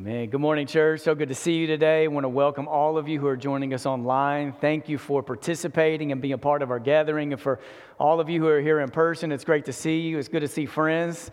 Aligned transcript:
Amen. 0.00 0.30
Good 0.30 0.40
morning, 0.40 0.66
church. 0.66 1.02
So 1.02 1.14
good 1.14 1.28
to 1.28 1.34
see 1.34 1.56
you 1.56 1.66
today. 1.66 2.04
I 2.04 2.06
want 2.06 2.24
to 2.24 2.28
welcome 2.30 2.66
all 2.66 2.96
of 2.96 3.06
you 3.06 3.20
who 3.20 3.26
are 3.26 3.36
joining 3.36 3.74
us 3.74 3.84
online. 3.84 4.54
Thank 4.54 4.88
you 4.88 4.96
for 4.96 5.22
participating 5.22 6.10
and 6.10 6.22
being 6.22 6.32
a 6.32 6.38
part 6.38 6.62
of 6.62 6.70
our 6.70 6.78
gathering. 6.78 7.34
And 7.34 7.42
for 7.42 7.60
all 7.98 8.18
of 8.18 8.30
you 8.30 8.40
who 8.40 8.46
are 8.46 8.62
here 8.62 8.80
in 8.80 8.88
person, 8.88 9.30
it's 9.30 9.44
great 9.44 9.66
to 9.66 9.74
see 9.74 10.00
you. 10.00 10.18
It's 10.18 10.28
good 10.28 10.40
to 10.40 10.48
see 10.48 10.64
friends. 10.64 11.30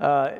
Uh, 0.00 0.36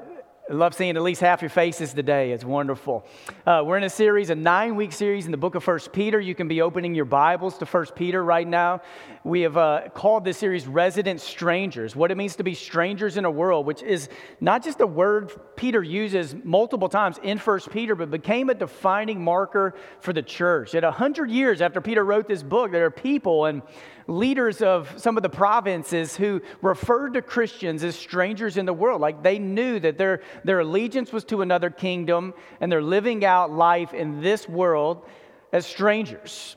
Love 0.49 0.75
seeing 0.75 0.97
at 0.97 1.03
least 1.03 1.21
half 1.21 1.43
your 1.43 1.49
faces 1.49 1.93
today. 1.93 2.31
It's 2.31 2.45
wonderful. 2.45 3.05
Uh, 3.45 3.65
we're 3.67 3.79
in 3.79 3.83
a 3.83 3.91
series, 3.91 4.31
a 4.31 4.37
nine 4.37 4.77
week 4.77 4.93
series 4.93 5.25
in 5.27 5.33
the 5.33 5.37
book 5.37 5.57
of 5.57 5.65
First 5.65 5.93
Peter. 5.93 6.21
You 6.21 6.37
can 6.37 6.47
be 6.47 6.63
opening 6.63 6.95
your 6.95 7.05
Bibles 7.05 7.59
to 7.59 7.67
First 7.67 7.97
Peter 7.97 8.23
right 8.23 8.47
now. 8.47 8.81
We 9.25 9.41
have 9.41 9.57
uh, 9.57 9.89
called 9.93 10.25
this 10.25 10.39
series 10.39 10.69
Resident 10.69 11.21
Strangers, 11.21 11.97
what 11.97 12.13
it 12.13 12.17
means 12.17 12.37
to 12.37 12.45
be 12.45 12.55
strangers 12.55 13.17
in 13.17 13.25
a 13.25 13.31
world, 13.31 13.67
which 13.67 13.83
is 13.83 14.09
not 14.41 14.63
just 14.63 14.81
a 14.81 14.87
word 14.87 15.33
Peter 15.57 15.83
uses 15.83 16.37
multiple 16.45 16.89
times 16.89 17.19
in 17.25 17.39
First 17.39 17.69
Peter, 17.71 17.97
but 17.97 18.13
became 18.13 18.49
a 18.49 18.55
defining 18.55 19.21
marker 19.21 19.75
for 19.99 20.13
the 20.13 20.23
church. 20.23 20.77
At 20.77 20.85
100 20.85 21.29
years 21.29 21.61
after 21.61 21.81
Peter 21.81 22.05
wrote 22.05 22.29
this 22.29 22.45
book, 22.45 22.71
there 22.71 22.85
are 22.85 22.91
people 22.93 23.47
and 23.47 23.63
leaders 24.07 24.63
of 24.63 24.93
some 24.97 25.17
of 25.17 25.23
the 25.23 25.29
provinces 25.29 26.17
who 26.17 26.41
referred 26.63 27.15
to 27.15 27.23
Christians 27.23 27.83
as 27.83 27.97
strangers 27.97 28.57
in 28.57 28.67
the 28.67 28.73
world. 28.73 29.01
Like 29.01 29.23
they 29.23 29.39
knew 29.39 29.81
that 29.81 29.99
their, 29.99 30.23
their 30.45 30.61
allegiance 30.61 31.13
was 31.13 31.25
to 31.25 31.43
another 31.43 31.71
kingdom 31.71 32.35
and 32.61 32.71
they're 32.71 32.83
living 32.83 33.25
out 33.25 33.51
life 33.51 33.95
in 33.95 34.21
this 34.21 34.49
world 34.49 35.05
as 35.53 35.67
strangers. 35.67 36.57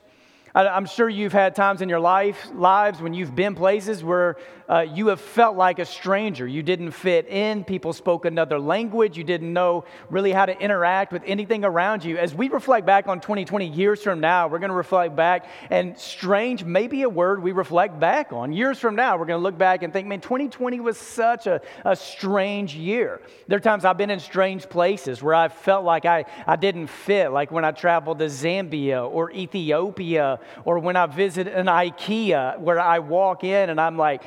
I'm 0.56 0.86
sure 0.86 1.08
you've 1.08 1.34
had 1.34 1.56
times 1.56 1.82
in 1.82 1.90
your 1.90 2.00
life, 2.00 2.50
lives 2.54 3.02
when 3.02 3.14
you've 3.14 3.36
been 3.36 3.54
places 3.54 4.04
where 4.04 4.38
uh, 4.70 4.82
you 4.82 5.08
have 5.08 5.20
felt 5.20 5.58
like 5.58 5.80
a 5.80 5.86
stranger. 5.86 6.48
You 6.48 6.62
didn't 6.62 6.92
fit 6.92 7.28
in. 7.28 7.64
People 7.64 7.92
spoke 7.92 8.26
another 8.26 8.60
language. 8.60 9.18
You 9.18 9.24
didn't 9.24 9.52
know 9.52 9.84
really 10.12 10.32
how 10.32 10.46
to 10.46 10.58
interact 10.58 11.12
with 11.12 11.24
anything 11.26 11.66
around 11.66 12.04
you. 12.04 12.18
As 12.18 12.36
we 12.36 12.50
reflect 12.50 12.86
back 12.86 13.08
on 13.08 13.20
2020 13.20 13.68
years 13.68 14.04
from 14.04 14.20
now, 14.20 14.48
we're 14.48 14.60
going 14.60 14.70
to 14.70 14.76
reflect 14.76 15.16
back, 15.16 15.48
and 15.72 15.98
strange 15.98 16.64
may 16.64 16.88
be 16.88 17.02
a 17.02 17.10
word 17.10 17.42
we 17.42 17.52
reflect 17.52 18.00
back 18.00 18.32
on. 18.32 18.54
Years 18.54 18.78
from 18.78 18.96
now, 18.96 19.18
we're 19.18 19.26
going 19.26 19.40
to 19.40 19.44
look 19.44 19.58
back 19.58 19.82
and 19.82 19.92
think, 19.92 20.08
man, 20.08 20.22
2020 20.22 20.80
was 20.82 20.98
such 20.98 21.48
a, 21.48 21.62
a 21.84 21.96
strange 21.96 22.76
year. 22.76 23.22
There 23.48 23.58
are 23.58 23.62
times 23.62 23.86
I've 23.86 23.98
been 23.98 24.12
in 24.12 24.20
strange 24.20 24.70
places 24.70 25.24
where 25.24 25.34
I 25.34 25.48
felt 25.48 25.84
like 25.84 26.06
I, 26.06 26.26
I 26.46 26.56
didn't 26.58 26.88
fit, 26.88 27.30
like 27.32 27.50
when 27.50 27.66
I 27.66 27.72
traveled 27.72 28.20
to 28.20 28.26
Zambia 28.26 29.10
or 29.10 29.32
Ethiopia, 29.32 30.40
or 30.64 30.78
when 30.78 30.96
I 30.96 31.08
visit 31.08 31.48
an 31.48 31.66
IKEA 31.66 32.60
where 32.60 32.80
I 32.80 33.00
walk 33.00 33.44
in 33.44 33.72
and 33.72 33.82
I'm 33.82 33.98
like, 33.98 34.22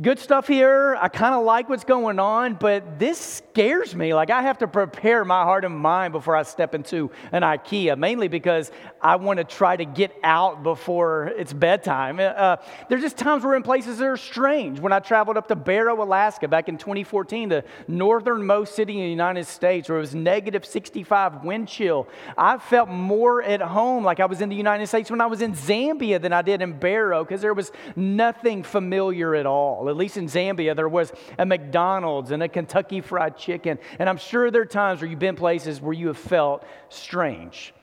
good 0.00 0.18
stuff 0.20 0.46
here. 0.46 0.96
I 1.00 1.08
kind 1.08 1.34
of 1.34 1.44
like 1.44 1.68
what's 1.68 1.84
going 1.84 2.20
on, 2.20 2.54
but 2.54 3.00
this 3.00 3.18
scares 3.18 3.96
me. 3.96 4.14
Like, 4.14 4.30
I 4.30 4.42
have 4.42 4.58
to 4.58 4.68
prepare 4.68 5.24
my 5.24 5.42
heart 5.42 5.64
and 5.64 5.76
mind 5.76 6.12
before 6.12 6.36
I 6.36 6.44
step 6.44 6.74
into 6.74 7.10
an 7.32 7.42
IKEA, 7.42 7.98
mainly 7.98 8.28
because 8.28 8.70
I 9.02 9.16
want 9.16 9.38
to 9.38 9.44
try 9.44 9.76
to 9.76 9.84
get 9.84 10.12
out 10.22 10.62
before 10.62 11.32
it's 11.36 11.52
bedtime. 11.52 12.20
Uh, 12.20 12.56
there's 12.88 13.02
just 13.02 13.16
times 13.16 13.42
we're 13.42 13.56
in 13.56 13.64
places 13.64 13.98
that 13.98 14.06
are 14.06 14.16
strange. 14.16 14.78
When 14.78 14.92
I 14.92 15.00
traveled 15.00 15.36
up 15.36 15.48
to 15.48 15.56
Barrow, 15.56 16.00
Alaska 16.00 16.46
back 16.46 16.68
in 16.68 16.78
2014, 16.78 17.48
the 17.48 17.64
northernmost 17.88 18.76
city 18.76 18.94
in 18.94 19.04
the 19.04 19.10
United 19.10 19.46
States, 19.46 19.88
where 19.88 19.98
it 19.98 20.02
was 20.02 20.14
negative 20.14 20.64
65 20.64 21.44
wind 21.44 21.66
chill, 21.66 22.06
I 22.36 22.58
felt 22.58 22.88
more 22.88 23.42
at 23.42 23.60
home 23.60 24.04
like 24.04 24.20
I 24.20 24.26
was 24.26 24.40
in 24.40 24.48
the 24.48 24.56
United 24.56 24.86
States 24.86 25.10
when 25.10 25.20
I 25.20 25.26
was 25.26 25.42
in 25.42 25.54
Zambia 25.54 26.22
than 26.22 26.32
I 26.32 26.42
did 26.42 26.62
in 26.62 26.78
Barrow 26.78 27.24
because 27.24 27.40
there 27.40 27.54
was 27.54 27.72
nothing 27.96 28.62
familiar 28.62 29.34
at 29.34 29.46
all. 29.46 29.87
At 29.88 29.96
least 29.96 30.16
in 30.16 30.26
Zambia, 30.26 30.74
there 30.74 30.88
was 30.88 31.12
a 31.38 31.46
McDonald's 31.46 32.30
and 32.30 32.42
a 32.42 32.48
Kentucky 32.48 33.00
Fried 33.00 33.36
Chicken. 33.36 33.78
And 33.98 34.08
I'm 34.08 34.18
sure 34.18 34.50
there 34.50 34.62
are 34.62 34.66
times 34.66 35.00
where 35.00 35.10
you've 35.10 35.18
been 35.18 35.36
places 35.36 35.80
where 35.80 35.92
you 35.92 36.08
have 36.08 36.18
felt 36.18 36.64
strange. 36.88 37.74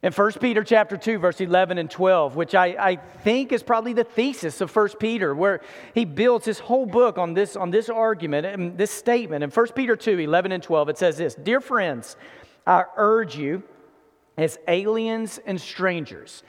In 0.00 0.12
1 0.12 0.32
Peter 0.34 0.62
chapter 0.62 0.96
2, 0.96 1.18
verse 1.18 1.40
11 1.40 1.76
and 1.76 1.90
12, 1.90 2.36
which 2.36 2.54
I, 2.54 2.66
I 2.78 2.96
think 2.96 3.50
is 3.50 3.64
probably 3.64 3.92
the 3.92 4.04
thesis 4.04 4.60
of 4.60 4.74
1 4.74 4.90
Peter, 5.00 5.34
where 5.34 5.60
he 5.92 6.04
builds 6.04 6.46
his 6.46 6.60
whole 6.60 6.86
book 6.86 7.18
on 7.18 7.34
this, 7.34 7.56
on 7.56 7.72
this 7.72 7.88
argument 7.88 8.46
and 8.46 8.78
this 8.78 8.92
statement. 8.92 9.42
In 9.42 9.50
1 9.50 9.66
Peter 9.74 9.96
2, 9.96 10.20
11 10.20 10.52
and 10.52 10.62
12, 10.62 10.88
it 10.90 10.98
says 10.98 11.16
this 11.16 11.34
Dear 11.34 11.60
friends, 11.60 12.16
I 12.64 12.84
urge 12.96 13.36
you 13.36 13.64
as 14.36 14.56
aliens 14.68 15.40
and 15.44 15.60
strangers 15.60 16.44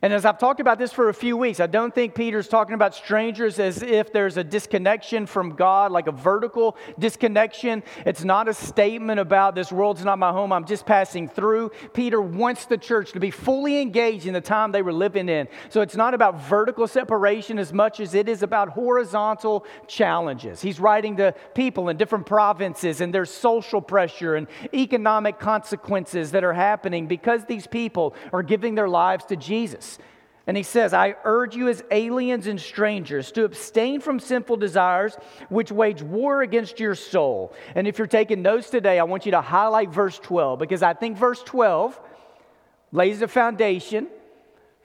and 0.00 0.12
as 0.12 0.24
I've 0.24 0.38
talked 0.38 0.60
about 0.60 0.78
this 0.78 0.92
for 0.92 1.08
a 1.08 1.14
few 1.14 1.36
weeks, 1.36 1.58
I 1.58 1.66
don't 1.66 1.92
think 1.92 2.14
Peter's 2.14 2.46
talking 2.46 2.74
about 2.74 2.94
strangers 2.94 3.58
as 3.58 3.82
if 3.82 4.12
there's 4.12 4.36
a 4.36 4.44
disconnection 4.44 5.26
from 5.26 5.56
God, 5.56 5.90
like 5.90 6.06
a 6.06 6.12
vertical 6.12 6.76
disconnection. 6.98 7.82
It's 8.06 8.22
not 8.22 8.46
a 8.46 8.54
statement 8.54 9.18
about 9.18 9.56
this 9.56 9.72
world's 9.72 10.04
not 10.04 10.18
my 10.18 10.30
home, 10.30 10.52
I'm 10.52 10.66
just 10.66 10.86
passing 10.86 11.28
through. 11.28 11.72
Peter 11.94 12.20
wants 12.20 12.66
the 12.66 12.78
church 12.78 13.12
to 13.12 13.20
be 13.20 13.32
fully 13.32 13.80
engaged 13.80 14.26
in 14.26 14.34
the 14.34 14.40
time 14.40 14.70
they 14.70 14.82
were 14.82 14.92
living 14.92 15.28
in. 15.28 15.48
So 15.68 15.80
it's 15.80 15.96
not 15.96 16.14
about 16.14 16.40
vertical 16.42 16.86
separation 16.86 17.58
as 17.58 17.72
much 17.72 17.98
as 17.98 18.14
it 18.14 18.28
is 18.28 18.42
about 18.42 18.68
horizontal 18.68 19.66
challenges. 19.88 20.60
He's 20.60 20.78
writing 20.78 21.16
to 21.16 21.34
people 21.54 21.88
in 21.88 21.96
different 21.96 22.26
provinces, 22.26 23.00
and 23.00 23.12
there's 23.12 23.30
social 23.30 23.80
pressure 23.80 24.36
and 24.36 24.46
economic 24.72 25.40
consequences 25.40 26.30
that 26.30 26.44
are 26.44 26.52
happening 26.52 27.08
because 27.08 27.44
these 27.46 27.66
people 27.66 28.14
are 28.32 28.42
giving 28.42 28.76
their 28.76 28.88
lives 28.88 29.24
to 29.26 29.36
Jesus. 29.36 29.97
And 30.48 30.56
he 30.56 30.62
says, 30.62 30.94
I 30.94 31.14
urge 31.24 31.54
you 31.54 31.68
as 31.68 31.84
aliens 31.90 32.46
and 32.46 32.58
strangers 32.58 33.30
to 33.32 33.44
abstain 33.44 34.00
from 34.00 34.18
sinful 34.18 34.56
desires 34.56 35.14
which 35.50 35.70
wage 35.70 36.00
war 36.00 36.40
against 36.40 36.80
your 36.80 36.94
soul. 36.94 37.52
And 37.74 37.86
if 37.86 37.98
you're 37.98 38.06
taking 38.06 38.40
notes 38.40 38.70
today, 38.70 38.98
I 38.98 39.02
want 39.04 39.26
you 39.26 39.32
to 39.32 39.42
highlight 39.42 39.90
verse 39.90 40.18
12 40.18 40.58
because 40.58 40.82
I 40.82 40.94
think 40.94 41.18
verse 41.18 41.42
12 41.42 42.00
lays 42.92 43.20
the 43.20 43.28
foundation 43.28 44.06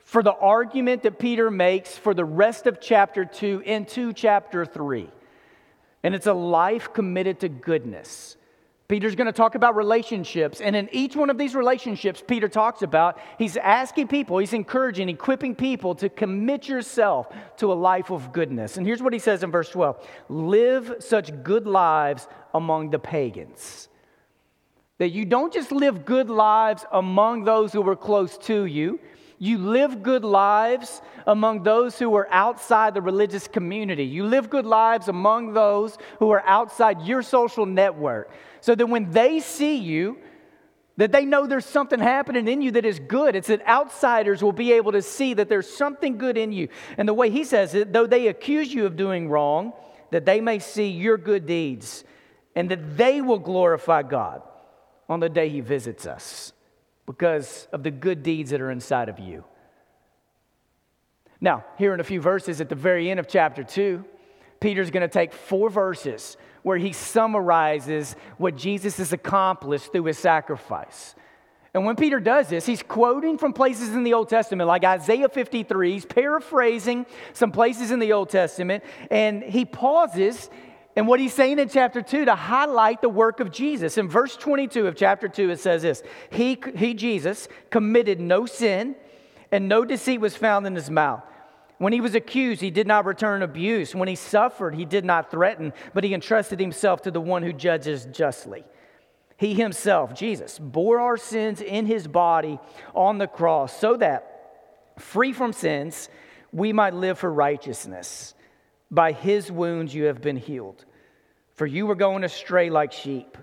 for 0.00 0.22
the 0.22 0.34
argument 0.34 1.02
that 1.04 1.18
Peter 1.18 1.50
makes 1.50 1.96
for 1.96 2.12
the 2.12 2.26
rest 2.26 2.66
of 2.66 2.78
chapter 2.78 3.24
2 3.24 3.62
into 3.64 4.12
chapter 4.12 4.66
3. 4.66 5.08
And 6.02 6.14
it's 6.14 6.26
a 6.26 6.34
life 6.34 6.92
committed 6.92 7.40
to 7.40 7.48
goodness. 7.48 8.36
Peter's 8.86 9.14
going 9.14 9.26
to 9.26 9.32
talk 9.32 9.54
about 9.54 9.76
relationships. 9.76 10.60
And 10.60 10.76
in 10.76 10.90
each 10.92 11.16
one 11.16 11.30
of 11.30 11.38
these 11.38 11.54
relationships, 11.54 12.22
Peter 12.26 12.48
talks 12.48 12.82
about, 12.82 13.18
he's 13.38 13.56
asking 13.56 14.08
people, 14.08 14.36
he's 14.38 14.52
encouraging, 14.52 15.08
equipping 15.08 15.54
people 15.54 15.94
to 15.96 16.10
commit 16.10 16.68
yourself 16.68 17.28
to 17.56 17.72
a 17.72 17.74
life 17.74 18.10
of 18.10 18.32
goodness. 18.32 18.76
And 18.76 18.86
here's 18.86 19.02
what 19.02 19.14
he 19.14 19.18
says 19.18 19.42
in 19.42 19.50
verse 19.50 19.70
12 19.70 20.06
live 20.28 20.96
such 20.98 21.42
good 21.42 21.66
lives 21.66 22.28
among 22.52 22.90
the 22.90 22.98
pagans. 22.98 23.88
That 24.98 25.10
you 25.10 25.24
don't 25.24 25.52
just 25.52 25.72
live 25.72 26.04
good 26.04 26.28
lives 26.28 26.84
among 26.92 27.44
those 27.44 27.72
who 27.72 27.88
are 27.88 27.96
close 27.96 28.36
to 28.38 28.66
you, 28.66 29.00
you 29.44 29.58
live 29.58 30.02
good 30.02 30.24
lives 30.24 31.02
among 31.26 31.64
those 31.64 31.98
who 31.98 32.14
are 32.14 32.26
outside 32.30 32.94
the 32.94 33.02
religious 33.02 33.46
community. 33.46 34.04
You 34.04 34.24
live 34.24 34.48
good 34.48 34.64
lives 34.64 35.08
among 35.08 35.52
those 35.52 35.98
who 36.18 36.30
are 36.30 36.42
outside 36.46 37.02
your 37.02 37.22
social 37.22 37.66
network. 37.66 38.30
So 38.62 38.74
that 38.74 38.86
when 38.86 39.10
they 39.10 39.40
see 39.40 39.76
you, 39.76 40.18
that 40.96 41.12
they 41.12 41.26
know 41.26 41.46
there's 41.46 41.66
something 41.66 42.00
happening 42.00 42.48
in 42.48 42.62
you 42.62 42.70
that 42.72 42.86
is 42.86 42.98
good. 42.98 43.36
It's 43.36 43.48
that 43.48 43.66
outsiders 43.68 44.42
will 44.42 44.52
be 44.52 44.72
able 44.72 44.92
to 44.92 45.02
see 45.02 45.34
that 45.34 45.50
there's 45.50 45.68
something 45.68 46.16
good 46.16 46.38
in 46.38 46.50
you. 46.50 46.68
And 46.96 47.06
the 47.06 47.12
way 47.12 47.28
he 47.28 47.44
says 47.44 47.74
it, 47.74 47.92
though 47.92 48.06
they 48.06 48.28
accuse 48.28 48.72
you 48.72 48.86
of 48.86 48.96
doing 48.96 49.28
wrong, 49.28 49.74
that 50.10 50.24
they 50.24 50.40
may 50.40 50.58
see 50.58 50.88
your 50.88 51.18
good 51.18 51.44
deeds 51.44 52.04
and 52.56 52.70
that 52.70 52.96
they 52.96 53.20
will 53.20 53.40
glorify 53.40 54.04
God 54.04 54.40
on 55.06 55.20
the 55.20 55.28
day 55.28 55.50
he 55.50 55.60
visits 55.60 56.06
us 56.06 56.53
because 57.06 57.68
of 57.72 57.82
the 57.82 57.90
good 57.90 58.22
deeds 58.22 58.50
that 58.50 58.60
are 58.60 58.70
inside 58.70 59.08
of 59.08 59.18
you. 59.18 59.44
Now, 61.40 61.64
here 61.76 61.92
in 61.92 62.00
a 62.00 62.04
few 62.04 62.20
verses 62.20 62.60
at 62.60 62.68
the 62.68 62.74
very 62.74 63.10
end 63.10 63.20
of 63.20 63.28
chapter 63.28 63.62
2, 63.62 64.04
Peter's 64.60 64.90
going 64.90 65.02
to 65.02 65.08
take 65.08 65.32
four 65.32 65.68
verses 65.68 66.36
where 66.62 66.78
he 66.78 66.92
summarizes 66.92 68.16
what 68.38 68.56
Jesus 68.56 68.96
has 68.96 69.12
accomplished 69.12 69.92
through 69.92 70.04
his 70.04 70.18
sacrifice. 70.18 71.14
And 71.74 71.84
when 71.84 71.96
Peter 71.96 72.20
does 72.20 72.48
this, 72.48 72.64
he's 72.64 72.82
quoting 72.82 73.36
from 73.36 73.52
places 73.52 73.90
in 73.90 74.04
the 74.04 74.14
Old 74.14 74.28
Testament, 74.30 74.68
like 74.68 74.84
Isaiah 74.84 75.28
53. 75.28 75.92
He's 75.92 76.06
paraphrasing 76.06 77.04
some 77.32 77.50
places 77.52 77.90
in 77.90 77.98
the 77.98 78.12
Old 78.12 78.30
Testament, 78.30 78.84
and 79.10 79.42
he 79.42 79.64
pauses 79.64 80.48
and 80.96 81.08
what 81.08 81.18
he's 81.18 81.34
saying 81.34 81.58
in 81.58 81.68
chapter 81.68 82.02
2 82.02 82.26
to 82.26 82.34
highlight 82.34 83.00
the 83.00 83.08
work 83.08 83.40
of 83.40 83.50
Jesus. 83.50 83.98
In 83.98 84.08
verse 84.08 84.36
22 84.36 84.86
of 84.86 84.94
chapter 84.94 85.28
2, 85.28 85.50
it 85.50 85.60
says 85.60 85.82
this 85.82 86.02
He, 86.30 86.58
he 86.76 86.94
Jesus, 86.94 87.48
committed 87.70 88.20
no 88.20 88.46
sin, 88.46 88.94
and 89.50 89.68
no 89.68 89.84
deceit 89.84 90.20
was 90.20 90.36
found 90.36 90.66
in 90.66 90.74
his 90.74 90.90
mouth. 90.90 91.22
When 91.78 91.92
he 91.92 92.00
was 92.00 92.14
accused, 92.14 92.60
he 92.60 92.70
did 92.70 92.86
not 92.86 93.04
return 93.04 93.42
abuse. 93.42 93.94
When 93.94 94.08
he 94.08 94.14
suffered, 94.14 94.76
he 94.76 94.84
did 94.84 95.04
not 95.04 95.30
threaten, 95.30 95.72
but 95.92 96.04
he 96.04 96.14
entrusted 96.14 96.60
himself 96.60 97.02
to 97.02 97.10
the 97.10 97.20
one 97.20 97.42
who 97.42 97.52
judges 97.52 98.06
justly. 98.06 98.64
He 99.36 99.54
himself, 99.54 100.14
Jesus, 100.14 100.60
bore 100.60 101.00
our 101.00 101.16
sins 101.16 101.60
in 101.60 101.86
his 101.86 102.06
body 102.06 102.60
on 102.94 103.18
the 103.18 103.26
cross 103.26 103.76
so 103.78 103.96
that, 103.96 104.94
free 104.98 105.32
from 105.32 105.52
sins, 105.52 106.08
we 106.52 106.72
might 106.72 106.94
live 106.94 107.18
for 107.18 107.32
righteousness. 107.32 108.34
By 108.94 109.12
his 109.12 109.50
wounds 109.50 109.94
you 109.94 110.04
have 110.04 110.22
been 110.22 110.36
healed. 110.36 110.84
For 111.54 111.66
you 111.66 111.86
were 111.86 111.94
going 111.94 112.24
astray 112.24 112.70
like 112.70 112.92
sheep 112.92 113.36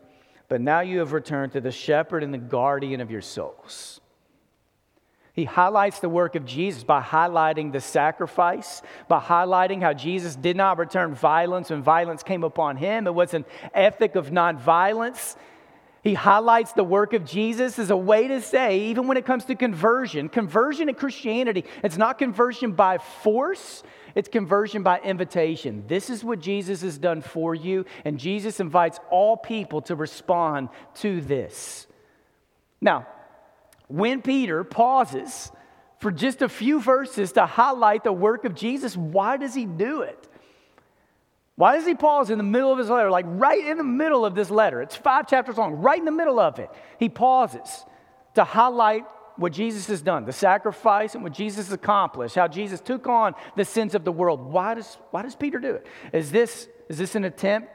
but 0.51 0.59
now 0.59 0.81
you 0.81 0.99
have 0.99 1.13
returned 1.13 1.53
to 1.53 1.61
the 1.61 1.71
shepherd 1.71 2.25
and 2.25 2.33
the 2.33 2.37
guardian 2.37 2.99
of 2.99 3.09
your 3.09 3.21
souls. 3.21 4.01
He 5.31 5.45
highlights 5.45 5.99
the 5.99 6.09
work 6.09 6.35
of 6.35 6.43
Jesus 6.43 6.83
by 6.83 7.01
highlighting 7.01 7.71
the 7.71 7.79
sacrifice, 7.79 8.81
by 9.07 9.21
highlighting 9.21 9.81
how 9.81 9.93
Jesus 9.93 10.35
did 10.35 10.57
not 10.57 10.77
return 10.77 11.15
violence 11.15 11.69
when 11.69 11.81
violence 11.81 12.21
came 12.21 12.43
upon 12.43 12.75
him. 12.75 13.07
It 13.07 13.15
was 13.15 13.33
an 13.33 13.45
ethic 13.73 14.15
of 14.15 14.29
nonviolence. 14.29 15.37
He 16.03 16.15
highlights 16.15 16.73
the 16.73 16.83
work 16.83 17.13
of 17.13 17.25
Jesus 17.25 17.77
as 17.77 17.91
a 17.91 17.97
way 17.97 18.27
to 18.27 18.41
say, 18.41 18.79
even 18.85 19.07
when 19.07 19.17
it 19.17 19.25
comes 19.25 19.45
to 19.45 19.55
conversion, 19.55 20.29
conversion 20.29 20.89
in 20.89 20.95
Christianity, 20.95 21.63
it's 21.83 21.97
not 21.97 22.17
conversion 22.17 22.71
by 22.71 22.97
force, 22.97 23.83
it's 24.15 24.27
conversion 24.27 24.81
by 24.81 24.99
invitation. 24.99 25.83
This 25.87 26.09
is 26.09 26.23
what 26.23 26.39
Jesus 26.39 26.81
has 26.81 26.97
done 26.97 27.21
for 27.21 27.53
you, 27.53 27.85
and 28.03 28.19
Jesus 28.19 28.59
invites 28.59 28.99
all 29.11 29.37
people 29.37 29.81
to 29.83 29.95
respond 29.95 30.69
to 30.95 31.21
this. 31.21 31.85
Now, 32.81 33.05
when 33.87 34.23
Peter 34.23 34.63
pauses 34.63 35.51
for 35.99 36.11
just 36.11 36.41
a 36.41 36.49
few 36.49 36.81
verses 36.81 37.33
to 37.33 37.45
highlight 37.45 38.03
the 38.03 38.11
work 38.11 38.43
of 38.43 38.55
Jesus, 38.55 38.97
why 38.97 39.37
does 39.37 39.53
he 39.53 39.65
do 39.65 40.01
it? 40.01 40.27
Why 41.55 41.75
does 41.75 41.85
he 41.85 41.93
pause 41.93 42.29
in 42.29 42.37
the 42.37 42.43
middle 42.43 42.71
of 42.71 42.79
his 42.79 42.89
letter, 42.89 43.11
like 43.11 43.25
right 43.27 43.63
in 43.65 43.77
the 43.77 43.83
middle 43.83 44.25
of 44.25 44.35
this 44.35 44.49
letter? 44.49 44.81
It's 44.81 44.95
five 44.95 45.27
chapters 45.27 45.57
long, 45.57 45.75
right 45.75 45.99
in 45.99 46.05
the 46.05 46.11
middle 46.11 46.39
of 46.39 46.59
it. 46.59 46.69
He 46.97 47.09
pauses 47.09 47.85
to 48.35 48.43
highlight 48.43 49.05
what 49.37 49.51
Jesus 49.53 49.87
has 49.87 50.01
done, 50.01 50.25
the 50.25 50.33
sacrifice 50.33 51.15
and 51.15 51.23
what 51.23 51.33
Jesus 51.33 51.71
accomplished, 51.71 52.35
how 52.35 52.47
Jesus 52.47 52.79
took 52.79 53.07
on 53.07 53.33
the 53.55 53.65
sins 53.65 53.95
of 53.95 54.03
the 54.03 54.11
world. 54.11 54.41
Why 54.41 54.75
does, 54.75 54.97
why 55.11 55.23
does 55.23 55.35
Peter 55.35 55.59
do 55.59 55.75
it? 55.75 55.87
Is 56.13 56.31
this, 56.31 56.67
is 56.89 56.97
this 56.97 57.15
an 57.15 57.25
attempt 57.25 57.69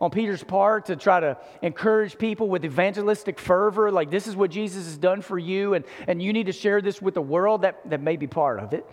on 0.00 0.10
Peter's 0.10 0.42
part 0.42 0.86
to 0.86 0.96
try 0.96 1.20
to 1.20 1.38
encourage 1.62 2.18
people 2.18 2.48
with 2.48 2.64
evangelistic 2.64 3.38
fervor, 3.38 3.92
like 3.92 4.10
this 4.10 4.26
is 4.26 4.34
what 4.34 4.50
Jesus 4.50 4.84
has 4.86 4.98
done 4.98 5.22
for 5.22 5.38
you, 5.38 5.74
and, 5.74 5.84
and 6.08 6.20
you 6.20 6.32
need 6.32 6.46
to 6.46 6.52
share 6.52 6.80
this 6.82 7.00
with 7.00 7.14
the 7.14 7.22
world, 7.22 7.62
that, 7.62 7.78
that 7.88 8.00
may 8.00 8.16
be 8.16 8.26
part 8.26 8.58
of 8.58 8.72
it. 8.72 8.84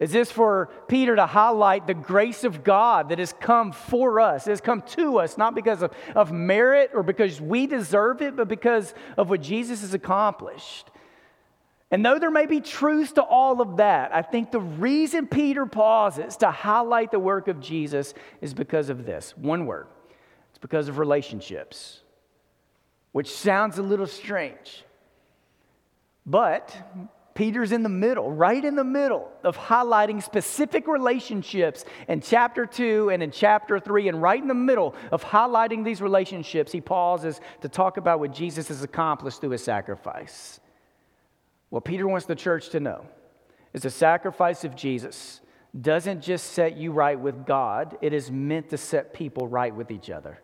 Is 0.00 0.12
this 0.12 0.32
for 0.32 0.70
Peter 0.88 1.14
to 1.14 1.26
highlight 1.26 1.86
the 1.86 1.92
grace 1.92 2.42
of 2.42 2.64
God 2.64 3.10
that 3.10 3.18
has 3.18 3.34
come 3.34 3.70
for 3.70 4.18
us, 4.18 4.46
has 4.46 4.62
come 4.62 4.80
to 4.82 5.18
us, 5.18 5.36
not 5.36 5.54
because 5.54 5.82
of, 5.82 5.92
of 6.16 6.32
merit 6.32 6.92
or 6.94 7.02
because 7.02 7.38
we 7.38 7.66
deserve 7.66 8.22
it, 8.22 8.34
but 8.34 8.48
because 8.48 8.94
of 9.18 9.28
what 9.28 9.42
Jesus 9.42 9.82
has 9.82 9.92
accomplished? 9.92 10.90
And 11.90 12.04
though 12.04 12.18
there 12.18 12.30
may 12.30 12.46
be 12.46 12.62
truth 12.62 13.14
to 13.14 13.22
all 13.22 13.60
of 13.60 13.76
that, 13.76 14.14
I 14.14 14.22
think 14.22 14.52
the 14.52 14.60
reason 14.60 15.26
Peter 15.26 15.66
pauses 15.66 16.38
to 16.38 16.50
highlight 16.50 17.10
the 17.10 17.18
work 17.18 17.48
of 17.48 17.60
Jesus 17.60 18.14
is 18.40 18.54
because 18.54 18.88
of 18.88 19.04
this 19.04 19.36
one 19.36 19.66
word 19.66 19.86
it's 20.48 20.58
because 20.58 20.88
of 20.88 20.98
relationships, 20.98 22.00
which 23.12 23.30
sounds 23.30 23.76
a 23.76 23.82
little 23.82 24.06
strange. 24.06 24.82
But 26.24 26.74
Peter's 27.34 27.72
in 27.72 27.82
the 27.82 27.88
middle, 27.88 28.30
right 28.30 28.64
in 28.64 28.74
the 28.74 28.84
middle 28.84 29.30
of 29.44 29.56
highlighting 29.56 30.22
specific 30.22 30.86
relationships 30.88 31.84
in 32.08 32.20
chapter 32.20 32.66
2 32.66 33.10
and 33.10 33.22
in 33.22 33.30
chapter 33.30 33.78
3. 33.78 34.08
And 34.08 34.20
right 34.20 34.40
in 34.40 34.48
the 34.48 34.54
middle 34.54 34.94
of 35.12 35.24
highlighting 35.24 35.84
these 35.84 36.02
relationships, 36.02 36.72
he 36.72 36.80
pauses 36.80 37.40
to 37.62 37.68
talk 37.68 37.96
about 37.96 38.20
what 38.20 38.32
Jesus 38.32 38.68
has 38.68 38.82
accomplished 38.82 39.40
through 39.40 39.50
his 39.50 39.62
sacrifice. 39.62 40.60
What 41.68 41.84
Peter 41.84 42.06
wants 42.06 42.26
the 42.26 42.34
church 42.34 42.70
to 42.70 42.80
know 42.80 43.06
is 43.72 43.82
the 43.82 43.90
sacrifice 43.90 44.64
of 44.64 44.74
Jesus 44.74 45.40
doesn't 45.80 46.20
just 46.20 46.52
set 46.52 46.76
you 46.76 46.90
right 46.90 47.18
with 47.18 47.46
God, 47.46 47.96
it 48.00 48.12
is 48.12 48.30
meant 48.30 48.70
to 48.70 48.76
set 48.76 49.14
people 49.14 49.46
right 49.46 49.74
with 49.74 49.92
each 49.92 50.10
other. 50.10 50.40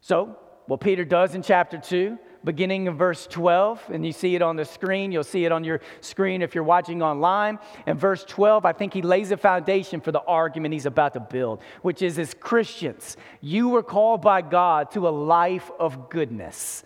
So, 0.00 0.38
what 0.66 0.80
Peter 0.80 1.04
does 1.04 1.34
in 1.34 1.42
chapter 1.42 1.78
2, 1.78 2.18
beginning 2.44 2.86
in 2.86 2.96
verse 2.96 3.26
12, 3.26 3.90
and 3.92 4.04
you 4.04 4.12
see 4.12 4.34
it 4.34 4.42
on 4.42 4.56
the 4.56 4.64
screen, 4.64 5.10
you'll 5.10 5.24
see 5.24 5.44
it 5.44 5.52
on 5.52 5.64
your 5.64 5.80
screen 6.00 6.42
if 6.42 6.54
you're 6.54 6.64
watching 6.64 7.02
online. 7.02 7.58
In 7.86 7.96
verse 7.96 8.24
12, 8.24 8.64
I 8.64 8.72
think 8.72 8.92
he 8.92 9.02
lays 9.02 9.30
a 9.30 9.36
foundation 9.36 10.00
for 10.00 10.12
the 10.12 10.22
argument 10.22 10.74
he's 10.74 10.86
about 10.86 11.14
to 11.14 11.20
build, 11.20 11.60
which 11.82 12.02
is 12.02 12.18
as 12.18 12.34
Christians, 12.34 13.16
you 13.40 13.68
were 13.70 13.82
called 13.82 14.20
by 14.20 14.42
God 14.42 14.90
to 14.92 15.08
a 15.08 15.10
life 15.10 15.70
of 15.78 16.10
goodness. 16.10 16.84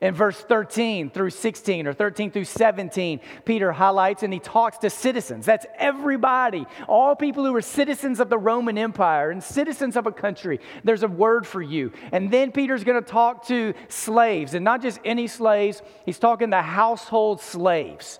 In 0.00 0.14
verse 0.14 0.38
13 0.38 1.10
through 1.10 1.30
16 1.30 1.86
or 1.86 1.92
13 1.92 2.30
through 2.30 2.44
17, 2.44 3.20
Peter 3.44 3.72
highlights 3.72 4.22
and 4.22 4.32
he 4.32 4.38
talks 4.38 4.78
to 4.78 4.90
citizens. 4.90 5.46
That's 5.46 5.66
everybody, 5.76 6.66
all 6.86 7.16
people 7.16 7.44
who 7.44 7.54
are 7.56 7.62
citizens 7.62 8.20
of 8.20 8.30
the 8.30 8.38
Roman 8.38 8.78
Empire 8.78 9.30
and 9.30 9.42
citizens 9.42 9.96
of 9.96 10.06
a 10.06 10.12
country. 10.12 10.60
There's 10.84 11.02
a 11.02 11.08
word 11.08 11.46
for 11.46 11.60
you. 11.60 11.92
And 12.12 12.30
then 12.30 12.52
Peter's 12.52 12.84
going 12.84 13.02
to 13.02 13.08
talk 13.08 13.46
to 13.48 13.74
slaves, 13.88 14.54
and 14.54 14.64
not 14.64 14.80
just 14.80 15.00
any 15.04 15.26
slaves, 15.26 15.82
he's 16.06 16.18
talking 16.18 16.52
to 16.52 16.62
household 16.62 17.40
slaves. 17.40 18.18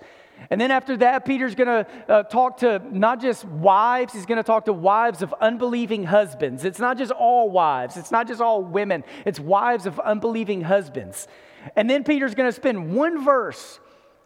And 0.49 0.59
then 0.59 0.71
after 0.71 0.97
that, 0.97 1.23
Peter's 1.23 1.55
going 1.55 1.67
to 1.67 1.87
uh, 2.11 2.23
talk 2.23 2.57
to 2.57 2.81
not 2.91 3.21
just 3.21 3.45
wives, 3.45 4.13
he's 4.13 4.25
going 4.25 4.37
to 4.37 4.43
talk 4.43 4.65
to 4.65 4.73
wives 4.73 5.21
of 5.21 5.33
unbelieving 5.39 6.03
husbands. 6.03 6.65
It's 6.65 6.79
not 6.79 6.97
just 6.97 7.11
all 7.11 7.49
wives, 7.49 7.95
it's 7.95 8.11
not 8.11 8.27
just 8.27 8.41
all 8.41 8.63
women, 8.63 9.03
it's 9.25 9.39
wives 9.39 9.85
of 9.85 9.99
unbelieving 9.99 10.61
husbands. 10.61 11.27
And 11.75 11.89
then 11.89 12.03
Peter's 12.03 12.35
going 12.35 12.49
to 12.49 12.55
spend 12.55 12.95
one 12.95 13.23
verse 13.23 13.79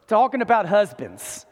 talking 0.08 0.42
about 0.42 0.66
husbands. 0.66 1.46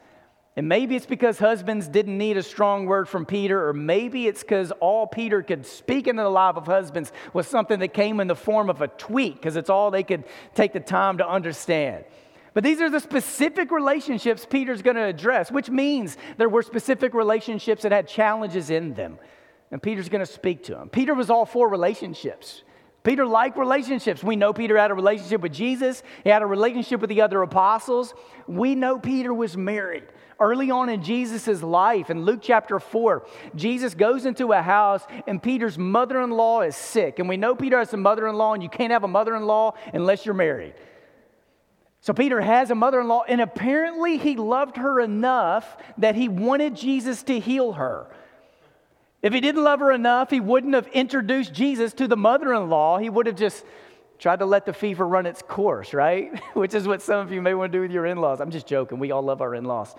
And 0.56 0.68
maybe 0.68 0.94
it's 0.94 1.06
because 1.06 1.38
husbands 1.38 1.88
didn't 1.88 2.16
need 2.16 2.36
a 2.36 2.42
strong 2.42 2.86
word 2.86 3.08
from 3.08 3.26
Peter, 3.26 3.68
or 3.68 3.72
maybe 3.72 4.28
it's 4.28 4.42
because 4.42 4.70
all 4.72 5.06
Peter 5.06 5.42
could 5.42 5.66
speak 5.66 6.06
into 6.06 6.22
the 6.22 6.28
life 6.28 6.56
of 6.56 6.66
husbands 6.66 7.10
was 7.32 7.48
something 7.48 7.80
that 7.80 7.88
came 7.88 8.20
in 8.20 8.28
the 8.28 8.36
form 8.36 8.70
of 8.70 8.80
a 8.80 8.86
tweet, 8.86 9.34
because 9.34 9.56
it's 9.56 9.68
all 9.68 9.90
they 9.90 10.04
could 10.04 10.22
take 10.54 10.72
the 10.72 10.78
time 10.78 11.18
to 11.18 11.28
understand. 11.28 12.04
But 12.52 12.62
these 12.62 12.80
are 12.80 12.88
the 12.88 13.00
specific 13.00 13.72
relationships 13.72 14.46
Peter's 14.48 14.80
going 14.80 14.94
to 14.94 15.02
address, 15.02 15.50
which 15.50 15.68
means 15.68 16.16
there 16.36 16.48
were 16.48 16.62
specific 16.62 17.14
relationships 17.14 17.82
that 17.82 17.90
had 17.90 18.06
challenges 18.06 18.70
in 18.70 18.94
them. 18.94 19.18
And 19.72 19.82
Peter's 19.82 20.08
going 20.08 20.24
to 20.24 20.32
speak 20.32 20.62
to 20.64 20.74
them. 20.74 20.88
Peter 20.88 21.14
was 21.14 21.30
all 21.30 21.46
for 21.46 21.68
relationships. 21.68 22.62
Peter 23.04 23.26
liked 23.26 23.58
relationships. 23.58 24.24
We 24.24 24.34
know 24.34 24.54
Peter 24.54 24.76
had 24.78 24.90
a 24.90 24.94
relationship 24.94 25.42
with 25.42 25.52
Jesus, 25.52 26.02
he 26.24 26.30
had 26.30 26.42
a 26.42 26.46
relationship 26.46 27.00
with 27.00 27.10
the 27.10 27.20
other 27.20 27.42
apostles. 27.42 28.14
We 28.48 28.74
know 28.74 28.98
Peter 28.98 29.32
was 29.32 29.56
married. 29.56 30.04
Early 30.40 30.70
on 30.70 30.88
in 30.88 31.02
Jesus' 31.02 31.62
life, 31.62 32.10
in 32.10 32.24
Luke 32.24 32.40
chapter 32.42 32.80
4, 32.80 33.24
Jesus 33.54 33.94
goes 33.94 34.26
into 34.26 34.52
a 34.52 34.60
house 34.60 35.04
and 35.28 35.40
Peter's 35.40 35.78
mother 35.78 36.20
in 36.22 36.30
law 36.30 36.62
is 36.62 36.74
sick. 36.74 37.20
And 37.20 37.28
we 37.28 37.36
know 37.36 37.54
Peter 37.54 37.78
has 37.78 37.92
a 37.92 37.96
mother 37.96 38.26
in 38.26 38.34
law, 38.34 38.52
and 38.54 38.62
you 38.62 38.68
can't 38.68 38.90
have 38.90 39.04
a 39.04 39.08
mother 39.08 39.36
in 39.36 39.44
law 39.44 39.74
unless 39.92 40.26
you're 40.26 40.34
married. 40.34 40.74
So 42.00 42.12
Peter 42.12 42.40
has 42.40 42.70
a 42.70 42.74
mother 42.74 43.00
in 43.00 43.06
law, 43.06 43.22
and 43.28 43.40
apparently 43.40 44.16
he 44.16 44.36
loved 44.36 44.76
her 44.76 44.98
enough 44.98 45.76
that 45.98 46.16
he 46.16 46.28
wanted 46.28 46.74
Jesus 46.74 47.22
to 47.24 47.38
heal 47.38 47.74
her. 47.74 48.08
If 49.24 49.32
he 49.32 49.40
didn't 49.40 49.64
love 49.64 49.80
her 49.80 49.90
enough, 49.90 50.28
he 50.28 50.38
wouldn't 50.38 50.74
have 50.74 50.86
introduced 50.88 51.54
Jesus 51.54 51.94
to 51.94 52.06
the 52.06 52.16
mother 52.16 52.52
in 52.52 52.68
law. 52.68 52.98
He 52.98 53.08
would 53.08 53.26
have 53.26 53.36
just 53.36 53.64
tried 54.18 54.40
to 54.40 54.44
let 54.44 54.66
the 54.66 54.74
fever 54.74 55.08
run 55.08 55.24
its 55.24 55.40
course, 55.40 55.94
right? 55.94 56.38
Which 56.54 56.74
is 56.74 56.86
what 56.86 57.00
some 57.00 57.20
of 57.20 57.32
you 57.32 57.40
may 57.40 57.54
want 57.54 57.72
to 57.72 57.78
do 57.78 57.80
with 57.80 57.90
your 57.90 58.04
in 58.04 58.18
laws. 58.18 58.42
I'm 58.42 58.50
just 58.50 58.66
joking. 58.66 58.98
We 58.98 59.12
all 59.12 59.22
love 59.22 59.40
our 59.40 59.54
in 59.54 59.64
laws. 59.64 59.94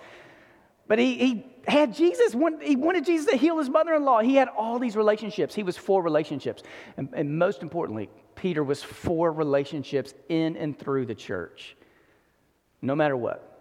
But 0.88 1.00
he, 1.00 1.16
he 1.16 1.46
had 1.68 1.96
Jesus, 1.96 2.34
he 2.62 2.76
wanted 2.76 3.04
Jesus 3.04 3.26
to 3.32 3.36
heal 3.36 3.58
his 3.58 3.68
mother 3.68 3.96
in 3.96 4.06
law. 4.06 4.22
He 4.22 4.36
had 4.36 4.48
all 4.48 4.78
these 4.78 4.96
relationships. 4.96 5.56
He 5.56 5.64
was 5.64 5.76
for 5.76 6.04
relationships. 6.04 6.62
And, 6.96 7.10
and 7.14 7.40
most 7.40 7.64
importantly, 7.64 8.12
Peter 8.36 8.64
was 8.64 8.84
for 8.84 9.32
relationships 9.32 10.14
in 10.30 10.56
and 10.56 10.78
through 10.78 11.08
the 11.08 11.16
church, 11.16 11.76
no 12.84 12.96
matter 12.96 13.18
what. 13.18 13.55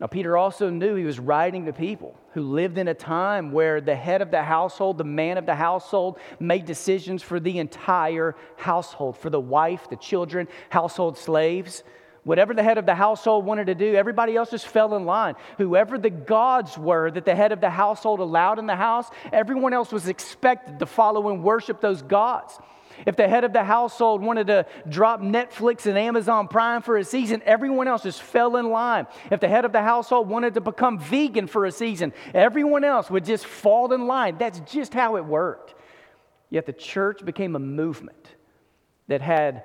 Now, 0.00 0.06
Peter 0.06 0.36
also 0.36 0.70
knew 0.70 0.94
he 0.94 1.04
was 1.04 1.18
writing 1.18 1.66
to 1.66 1.72
people 1.72 2.14
who 2.32 2.42
lived 2.42 2.78
in 2.78 2.86
a 2.86 2.94
time 2.94 3.50
where 3.50 3.80
the 3.80 3.96
head 3.96 4.22
of 4.22 4.30
the 4.30 4.42
household, 4.42 4.96
the 4.96 5.04
man 5.04 5.38
of 5.38 5.46
the 5.46 5.56
household, 5.56 6.18
made 6.38 6.66
decisions 6.66 7.20
for 7.20 7.40
the 7.40 7.58
entire 7.58 8.36
household, 8.56 9.18
for 9.18 9.28
the 9.28 9.40
wife, 9.40 9.90
the 9.90 9.96
children, 9.96 10.46
household 10.70 11.18
slaves. 11.18 11.82
Whatever 12.22 12.54
the 12.54 12.62
head 12.62 12.78
of 12.78 12.86
the 12.86 12.94
household 12.94 13.44
wanted 13.44 13.66
to 13.66 13.74
do, 13.74 13.96
everybody 13.96 14.36
else 14.36 14.50
just 14.50 14.68
fell 14.68 14.94
in 14.94 15.04
line. 15.04 15.34
Whoever 15.56 15.98
the 15.98 16.10
gods 16.10 16.78
were 16.78 17.10
that 17.10 17.24
the 17.24 17.34
head 17.34 17.50
of 17.50 17.60
the 17.60 17.70
household 17.70 18.20
allowed 18.20 18.60
in 18.60 18.66
the 18.66 18.76
house, 18.76 19.08
everyone 19.32 19.72
else 19.72 19.90
was 19.90 20.06
expected 20.06 20.78
to 20.78 20.86
follow 20.86 21.28
and 21.28 21.42
worship 21.42 21.80
those 21.80 22.02
gods. 22.02 22.56
If 23.06 23.16
the 23.16 23.28
head 23.28 23.44
of 23.44 23.52
the 23.52 23.64
household 23.64 24.22
wanted 24.22 24.48
to 24.48 24.66
drop 24.88 25.20
Netflix 25.20 25.86
and 25.86 25.98
Amazon 25.98 26.48
Prime 26.48 26.82
for 26.82 26.96
a 26.96 27.04
season, 27.04 27.42
everyone 27.44 27.88
else 27.88 28.02
just 28.02 28.22
fell 28.22 28.56
in 28.56 28.70
line. 28.70 29.06
If 29.30 29.40
the 29.40 29.48
head 29.48 29.64
of 29.64 29.72
the 29.72 29.82
household 29.82 30.28
wanted 30.28 30.54
to 30.54 30.60
become 30.60 30.98
vegan 30.98 31.46
for 31.46 31.64
a 31.64 31.72
season, 31.72 32.12
everyone 32.34 32.84
else 32.84 33.10
would 33.10 33.24
just 33.24 33.46
fall 33.46 33.92
in 33.92 34.06
line. 34.06 34.38
That's 34.38 34.60
just 34.60 34.94
how 34.94 35.16
it 35.16 35.24
worked. 35.24 35.74
Yet 36.50 36.66
the 36.66 36.72
church 36.72 37.24
became 37.24 37.56
a 37.56 37.60
movement 37.60 38.34
that 39.08 39.20
had 39.20 39.62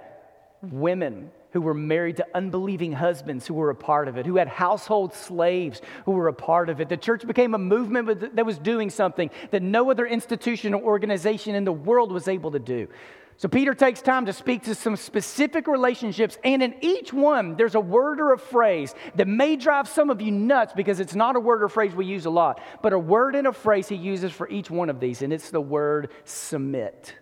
women 0.61 1.31
who 1.51 1.61
were 1.61 1.73
married 1.73 2.17
to 2.17 2.25
unbelieving 2.33 2.91
husbands 2.91 3.45
who 3.45 3.53
were 3.53 3.69
a 3.69 3.75
part 3.75 4.07
of 4.07 4.17
it, 4.17 4.25
who 4.25 4.37
had 4.37 4.47
household 4.47 5.13
slaves 5.13 5.81
who 6.05 6.11
were 6.11 6.27
a 6.27 6.33
part 6.33 6.67
of 6.67 6.81
it. 6.81 6.89
The 6.89 6.97
church 6.97 7.27
became 7.27 7.53
a 7.53 7.59
movement 7.59 8.35
that 8.35 8.45
was 8.45 8.57
doing 8.57 8.89
something 8.89 9.29
that 9.51 9.61
no 9.61 9.91
other 9.91 10.07
institution 10.07 10.73
or 10.73 10.81
organization 10.81 11.53
in 11.53 11.63
the 11.63 11.71
world 11.71 12.11
was 12.11 12.27
able 12.27 12.51
to 12.51 12.59
do. 12.59 12.87
So 13.37 13.47
Peter 13.49 13.73
takes 13.73 14.01
time 14.01 14.27
to 14.27 14.33
speak 14.33 14.63
to 14.63 14.75
some 14.75 14.95
specific 14.95 15.67
relationships, 15.67 16.37
and 16.43 16.61
in 16.61 16.75
each 16.81 17.11
one, 17.11 17.55
there's 17.55 17.75
a 17.75 17.79
word 17.79 18.21
or 18.21 18.33
a 18.33 18.37
phrase 18.37 18.93
that 19.15 19.27
may 19.27 19.55
drive 19.55 19.87
some 19.87 20.09
of 20.09 20.21
you 20.21 20.31
nuts 20.31 20.73
because 20.73 20.99
it's 20.99 21.15
not 21.15 21.35
a 21.35 21.39
word 21.39 21.63
or 21.63 21.67
phrase 21.67 21.93
we 21.95 22.05
use 22.05 22.25
a 22.25 22.29
lot, 22.29 22.61
but 22.81 22.93
a 22.93 22.99
word 22.99 23.35
and 23.35 23.47
a 23.47 23.51
phrase 23.53 23.89
he 23.89 23.95
uses 23.95 24.31
for 24.31 24.47
each 24.49 24.69
one 24.69 24.89
of 24.89 24.99
these, 24.99 25.21
and 25.21 25.33
it's 25.33 25.49
the 25.49 25.61
word 25.61 26.11
submit. 26.25 27.15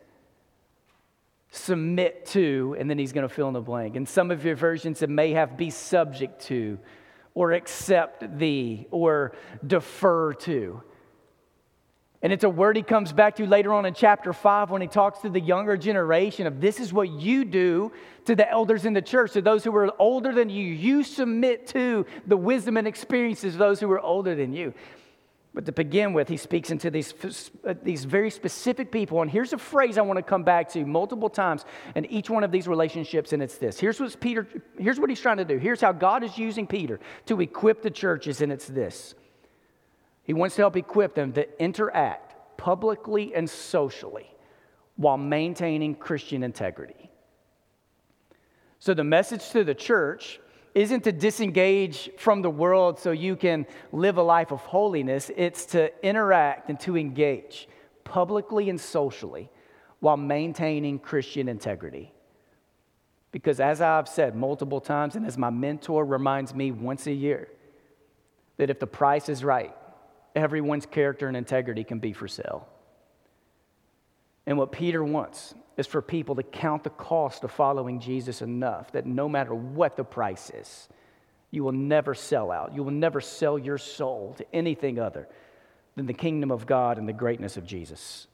Submit 1.50 2.26
to, 2.28 2.76
and 2.78 2.90
then 2.90 2.98
he's 2.98 3.14
going 3.14 3.28
to 3.28 3.34
fill 3.34 3.48
in 3.48 3.54
the 3.54 3.62
blank. 3.62 3.96
And 3.96 4.08
some 4.08 4.32
of 4.32 4.46
your 4.46 4.56
versions, 4.56 5.02
it 5.02 5.10
may 5.10 5.32
have 5.32 5.58
be 5.58 5.70
subject 5.70 6.42
to, 6.44 6.78
or 7.34 7.54
accept 7.54 8.38
thee, 8.38 8.88
or 8.92 9.34
defer 9.66 10.34
to. 10.34 10.84
And 12.24 12.32
it's 12.32 12.44
a 12.44 12.50
word 12.50 12.76
he 12.76 12.84
comes 12.84 13.12
back 13.12 13.36
to 13.38 13.48
later 13.48 13.74
on 13.74 13.86
in 13.86 13.96
chapter 13.96 14.32
5 14.32 14.70
when 14.70 14.82
he 14.82 14.88
talks 14.88 15.20
to 15.20 15.30
the 15.30 15.40
younger 15.40 15.76
generation 15.76 16.46
of 16.46 16.62
this 16.62 16.80
is 16.80 16.94
what 16.94 17.10
you 17.10 17.44
do 17.46 17.92
to 18.26 18.36
the 18.36 18.50
elders 18.50 18.86
in 18.86 18.94
the 18.94 19.02
church, 19.02 19.34
to 19.34 19.42
those 19.42 19.64
who 19.64 19.76
are 19.76 19.92
older 20.00 20.32
than 20.32 20.50
you. 20.50 20.64
You 20.64 21.04
submit 21.04 21.66
to 21.68 22.06
the 22.28 22.38
wisdom 22.38 22.78
and 22.78 22.88
experiences 22.88 23.56
of 23.56 23.60
those 23.60 23.80
who 23.80 23.92
are 23.92 24.00
older 24.00 24.36
than 24.36 24.54
you. 24.54 24.74
But 25.54 25.66
to 25.66 25.72
begin 25.72 26.14
with, 26.14 26.30
he 26.30 26.38
speaks 26.38 26.72
into 26.72 26.90
these, 26.90 27.14
uh, 27.68 27.74
these 27.84 28.06
very 28.06 28.30
specific 28.30 28.90
people. 28.92 29.22
And 29.22 29.30
here's 29.30 29.52
a 29.52 29.58
phrase 29.58 29.98
I 29.98 30.02
want 30.02 30.18
to 30.18 30.24
come 30.24 30.44
back 30.44 30.70
to 30.70 30.86
multiple 30.86 31.30
times 31.30 31.66
in 31.96 32.06
each 32.06 32.30
one 32.30 32.44
of 32.44 32.52
these 32.52 32.68
relationships, 32.68 33.34
and 33.34 33.44
it's 33.44 33.58
this. 33.58 33.78
Here's 33.78 34.00
what 34.00 34.18
Peter, 34.22 34.48
here's 34.78 35.00
what 35.00 35.10
he's 35.10 35.20
trying 35.20 35.38
to 35.38 35.46
do. 35.46 35.58
Here's 35.58 35.82
how 35.82 35.92
God 35.92 36.24
is 36.24 36.38
using 36.38 36.68
Peter 36.68 37.02
to 37.26 37.42
equip 37.42 37.82
the 37.82 37.90
churches, 37.90 38.42
and 38.42 38.52
it's 38.52 38.68
this. 38.68 39.16
He 40.32 40.34
wants 40.34 40.56
to 40.56 40.62
help 40.62 40.78
equip 40.78 41.14
them 41.14 41.34
to 41.34 41.62
interact 41.62 42.36
publicly 42.56 43.36
and 43.36 43.50
socially 43.50 44.34
while 44.96 45.18
maintaining 45.18 45.94
Christian 45.94 46.42
integrity. 46.42 47.12
So, 48.80 48.94
the 48.94 49.04
message 49.04 49.50
to 49.50 49.66
the 49.66 49.76
church 49.76 50.40
isn't 50.74 51.04
to 51.04 51.12
disengage 51.12 52.12
from 52.18 52.42
the 52.42 52.50
world 52.50 52.98
so 52.98 53.12
you 53.12 53.36
can 53.36 53.66
live 53.92 54.16
a 54.16 54.24
life 54.24 54.54
of 54.54 54.62
holiness, 54.62 55.30
it's 55.36 55.66
to 55.66 55.92
interact 56.02 56.70
and 56.70 56.80
to 56.80 56.96
engage 56.96 57.68
publicly 58.06 58.70
and 58.70 58.80
socially 58.80 59.50
while 60.00 60.16
maintaining 60.16 60.98
Christian 60.98 61.50
integrity. 61.50 62.14
Because, 63.34 63.60
as 63.60 63.82
I've 63.82 64.08
said 64.08 64.38
multiple 64.38 64.80
times, 64.80 65.18
and 65.18 65.26
as 65.26 65.38
my 65.38 65.50
mentor 65.50 66.06
reminds 66.06 66.56
me 66.56 66.72
once 66.72 67.06
a 67.06 67.12
year, 67.12 67.50
that 68.56 68.70
if 68.70 68.80
the 68.80 68.88
price 68.88 69.28
is 69.28 69.44
right, 69.44 69.76
everyone's 70.36 70.86
character 70.86 71.28
and 71.28 71.36
integrity 71.36 71.84
can 71.84 72.00
be 72.00 72.14
for 72.14 72.28
sale. 72.28 72.68
And 74.46 74.58
what 74.58 74.72
Peter 74.72 75.04
wants 75.04 75.54
is 75.78 75.88
for 75.88 76.02
people 76.02 76.36
to 76.36 76.44
count 76.44 76.84
the 76.84 76.90
cost 76.90 77.44
of 77.44 77.52
following 77.52 78.00
Jesus 78.00 78.42
enough 78.42 78.92
that 78.92 79.06
no 79.06 79.30
matter 79.30 79.54
what 79.54 79.96
the 79.96 80.04
price 80.04 80.50
is, 80.50 80.90
you 81.52 81.64
will 81.64 81.72
never 81.72 82.14
sell 82.16 82.52
out. 82.52 82.74
You 82.74 82.84
will 82.84 82.92
never 82.92 83.22
sell 83.22 83.60
your 83.60 83.78
soul 83.78 84.34
to 84.38 84.46
anything 84.54 85.00
other 85.00 85.28
than 85.96 86.06
the 86.06 86.14
kingdom 86.14 86.52
of 86.52 86.66
God 86.66 86.98
and 86.98 87.08
the 87.08 87.14
greatness 87.14 87.58
of 87.58 87.66
Jesus. 87.66 88.28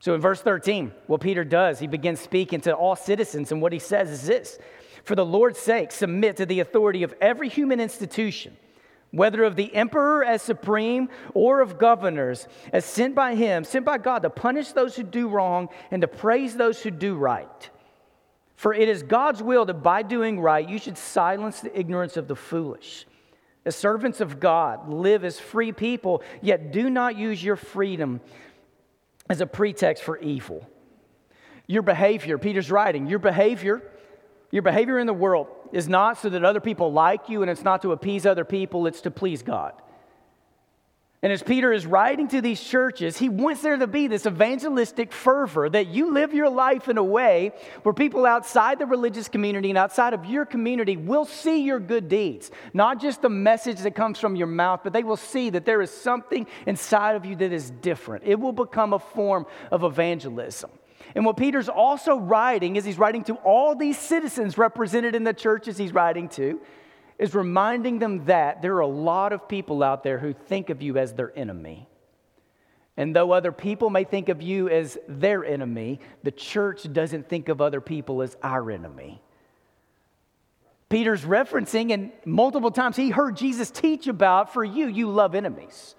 So 0.00 0.14
in 0.14 0.20
verse 0.20 0.40
13, 0.40 0.92
what 1.06 1.20
Peter 1.20 1.44
does, 1.44 1.78
he 1.78 1.86
begins 1.86 2.20
speaking 2.20 2.60
to 2.62 2.74
all 2.74 2.96
citizens, 2.96 3.52
and 3.52 3.60
what 3.60 3.72
he 3.72 3.78
says 3.78 4.10
is 4.10 4.26
this 4.26 4.58
For 5.04 5.14
the 5.14 5.26
Lord's 5.26 5.58
sake, 5.58 5.92
submit 5.92 6.38
to 6.38 6.46
the 6.46 6.60
authority 6.60 7.02
of 7.02 7.14
every 7.20 7.48
human 7.48 7.80
institution 7.80 8.56
whether 9.10 9.42
of 9.44 9.56
the 9.56 9.74
emperor 9.74 10.24
as 10.24 10.42
supreme 10.42 11.08
or 11.34 11.60
of 11.60 11.78
governors 11.78 12.46
as 12.72 12.84
sent 12.84 13.14
by 13.14 13.34
him, 13.34 13.64
sent 13.64 13.84
by 13.84 13.98
God 13.98 14.22
to 14.22 14.30
punish 14.30 14.72
those 14.72 14.96
who 14.96 15.02
do 15.02 15.28
wrong 15.28 15.68
and 15.90 16.02
to 16.02 16.08
praise 16.08 16.56
those 16.56 16.80
who 16.82 16.90
do 16.90 17.14
right. 17.14 17.70
For 18.54 18.74
it 18.74 18.88
is 18.88 19.02
God's 19.02 19.42
will 19.42 19.64
that 19.64 19.82
by 19.82 20.02
doing 20.02 20.38
right, 20.38 20.68
you 20.68 20.78
should 20.78 20.98
silence 20.98 21.60
the 21.60 21.76
ignorance 21.78 22.16
of 22.16 22.28
the 22.28 22.36
foolish. 22.36 23.06
As 23.64 23.76
servants 23.76 24.20
of 24.20 24.38
God, 24.38 24.88
live 24.88 25.24
as 25.24 25.38
free 25.38 25.72
people, 25.72 26.22
yet 26.40 26.72
do 26.72 26.88
not 26.88 27.16
use 27.16 27.42
your 27.42 27.56
freedom 27.56 28.20
as 29.28 29.40
a 29.40 29.46
pretext 29.46 30.02
for 30.02 30.18
evil. 30.18 30.68
Your 31.66 31.82
behavior, 31.82 32.36
Peter's 32.36 32.70
writing, 32.70 33.06
your 33.06 33.18
behavior, 33.18 33.82
your 34.50 34.62
behavior 34.62 34.98
in 34.98 35.06
the 35.06 35.12
world 35.12 35.48
is 35.72 35.88
not 35.88 36.18
so 36.18 36.28
that 36.28 36.44
other 36.44 36.60
people 36.60 36.92
like 36.92 37.28
you 37.28 37.42
and 37.42 37.50
it's 37.50 37.62
not 37.62 37.82
to 37.82 37.92
appease 37.92 38.26
other 38.26 38.44
people, 38.44 38.86
it's 38.86 39.02
to 39.02 39.10
please 39.10 39.42
God. 39.42 39.74
And 41.22 41.30
as 41.30 41.42
Peter 41.42 41.70
is 41.70 41.84
writing 41.84 42.28
to 42.28 42.40
these 42.40 42.62
churches, 42.62 43.18
he 43.18 43.28
wants 43.28 43.60
there 43.60 43.76
to 43.76 43.86
be 43.86 44.06
this 44.06 44.24
evangelistic 44.24 45.12
fervor 45.12 45.68
that 45.68 45.88
you 45.88 46.14
live 46.14 46.32
your 46.32 46.48
life 46.48 46.88
in 46.88 46.96
a 46.96 47.04
way 47.04 47.52
where 47.82 47.92
people 47.92 48.24
outside 48.24 48.78
the 48.78 48.86
religious 48.86 49.28
community 49.28 49.68
and 49.68 49.76
outside 49.76 50.14
of 50.14 50.24
your 50.24 50.46
community 50.46 50.96
will 50.96 51.26
see 51.26 51.62
your 51.62 51.78
good 51.78 52.08
deeds. 52.08 52.50
Not 52.72 53.02
just 53.02 53.20
the 53.20 53.28
message 53.28 53.80
that 53.80 53.94
comes 53.94 54.18
from 54.18 54.34
your 54.34 54.46
mouth, 54.46 54.80
but 54.82 54.94
they 54.94 55.04
will 55.04 55.18
see 55.18 55.50
that 55.50 55.66
there 55.66 55.82
is 55.82 55.90
something 55.90 56.46
inside 56.64 57.16
of 57.16 57.26
you 57.26 57.36
that 57.36 57.52
is 57.52 57.70
different. 57.70 58.24
It 58.24 58.40
will 58.40 58.52
become 58.52 58.94
a 58.94 58.98
form 58.98 59.44
of 59.70 59.84
evangelism. 59.84 60.70
And 61.14 61.24
what 61.24 61.36
Peter's 61.36 61.68
also 61.68 62.16
writing 62.16 62.76
is 62.76 62.84
he's 62.84 62.98
writing 62.98 63.24
to 63.24 63.34
all 63.36 63.74
these 63.74 63.98
citizens 63.98 64.56
represented 64.56 65.14
in 65.14 65.24
the 65.24 65.34
churches 65.34 65.76
he's 65.76 65.92
writing 65.92 66.28
to, 66.30 66.60
is 67.18 67.34
reminding 67.34 67.98
them 67.98 68.24
that 68.26 68.62
there 68.62 68.74
are 68.76 68.80
a 68.80 68.86
lot 68.86 69.32
of 69.32 69.48
people 69.48 69.82
out 69.82 70.02
there 70.02 70.18
who 70.18 70.32
think 70.32 70.70
of 70.70 70.80
you 70.80 70.96
as 70.96 71.12
their 71.12 71.36
enemy. 71.36 71.88
And 72.96 73.14
though 73.14 73.32
other 73.32 73.52
people 73.52 73.90
may 73.90 74.04
think 74.04 74.28
of 74.28 74.42
you 74.42 74.68
as 74.68 74.98
their 75.08 75.44
enemy, 75.44 76.00
the 76.22 76.30
church 76.30 76.90
doesn't 76.92 77.28
think 77.28 77.48
of 77.48 77.60
other 77.60 77.80
people 77.80 78.22
as 78.22 78.36
our 78.42 78.70
enemy. 78.70 79.22
Peter's 80.88 81.22
referencing, 81.22 81.94
and 81.94 82.10
multiple 82.24 82.70
times 82.70 82.96
he 82.96 83.10
heard 83.10 83.36
Jesus 83.36 83.70
teach 83.70 84.06
about 84.06 84.52
for 84.52 84.64
you, 84.64 84.88
you 84.88 85.08
love 85.08 85.34
enemies. 85.34 85.94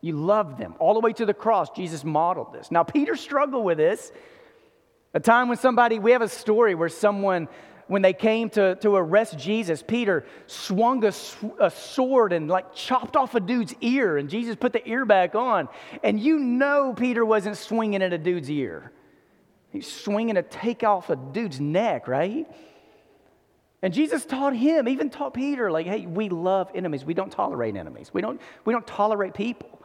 You 0.00 0.12
love 0.12 0.58
them. 0.58 0.74
All 0.78 0.94
the 0.94 1.00
way 1.00 1.12
to 1.14 1.26
the 1.26 1.34
cross, 1.34 1.70
Jesus 1.70 2.04
modeled 2.04 2.52
this. 2.52 2.70
Now, 2.70 2.84
Peter 2.84 3.16
struggled 3.16 3.64
with 3.64 3.78
this 3.78 4.12
a 5.18 5.20
time 5.20 5.48
when 5.48 5.58
somebody, 5.58 5.98
we 5.98 6.12
have 6.12 6.22
a 6.22 6.28
story 6.28 6.76
where 6.76 6.88
someone, 6.88 7.48
when 7.88 8.02
they 8.02 8.12
came 8.12 8.48
to, 8.50 8.76
to 8.76 8.94
arrest 8.94 9.36
Jesus, 9.36 9.82
Peter 9.82 10.24
swung 10.46 11.04
a, 11.04 11.12
a 11.58 11.70
sword 11.70 12.32
and 12.32 12.46
like 12.46 12.72
chopped 12.72 13.16
off 13.16 13.34
a 13.34 13.40
dude's 13.40 13.74
ear, 13.80 14.16
and 14.16 14.30
Jesus 14.30 14.54
put 14.54 14.72
the 14.72 14.88
ear 14.88 15.04
back 15.04 15.34
on. 15.34 15.68
And 16.04 16.20
you 16.20 16.38
know 16.38 16.94
Peter 16.96 17.24
wasn't 17.24 17.56
swinging 17.56 18.00
at 18.00 18.12
a 18.12 18.18
dude's 18.18 18.48
ear. 18.48 18.92
He's 19.72 19.90
swinging 19.90 20.36
to 20.36 20.42
take 20.44 20.84
off 20.84 21.10
a 21.10 21.16
dude's 21.16 21.58
neck, 21.58 22.06
right? 22.06 22.46
And 23.82 23.92
Jesus 23.92 24.24
taught 24.24 24.54
him, 24.54 24.86
even 24.88 25.10
taught 25.10 25.34
Peter, 25.34 25.68
like, 25.68 25.86
hey, 25.86 26.06
we 26.06 26.28
love 26.28 26.70
enemies. 26.76 27.04
We 27.04 27.14
don't 27.14 27.32
tolerate 27.32 27.74
enemies. 27.74 28.14
We 28.14 28.22
don't, 28.22 28.40
we 28.64 28.72
don't 28.72 28.86
tolerate 28.86 29.34
people. 29.34 29.82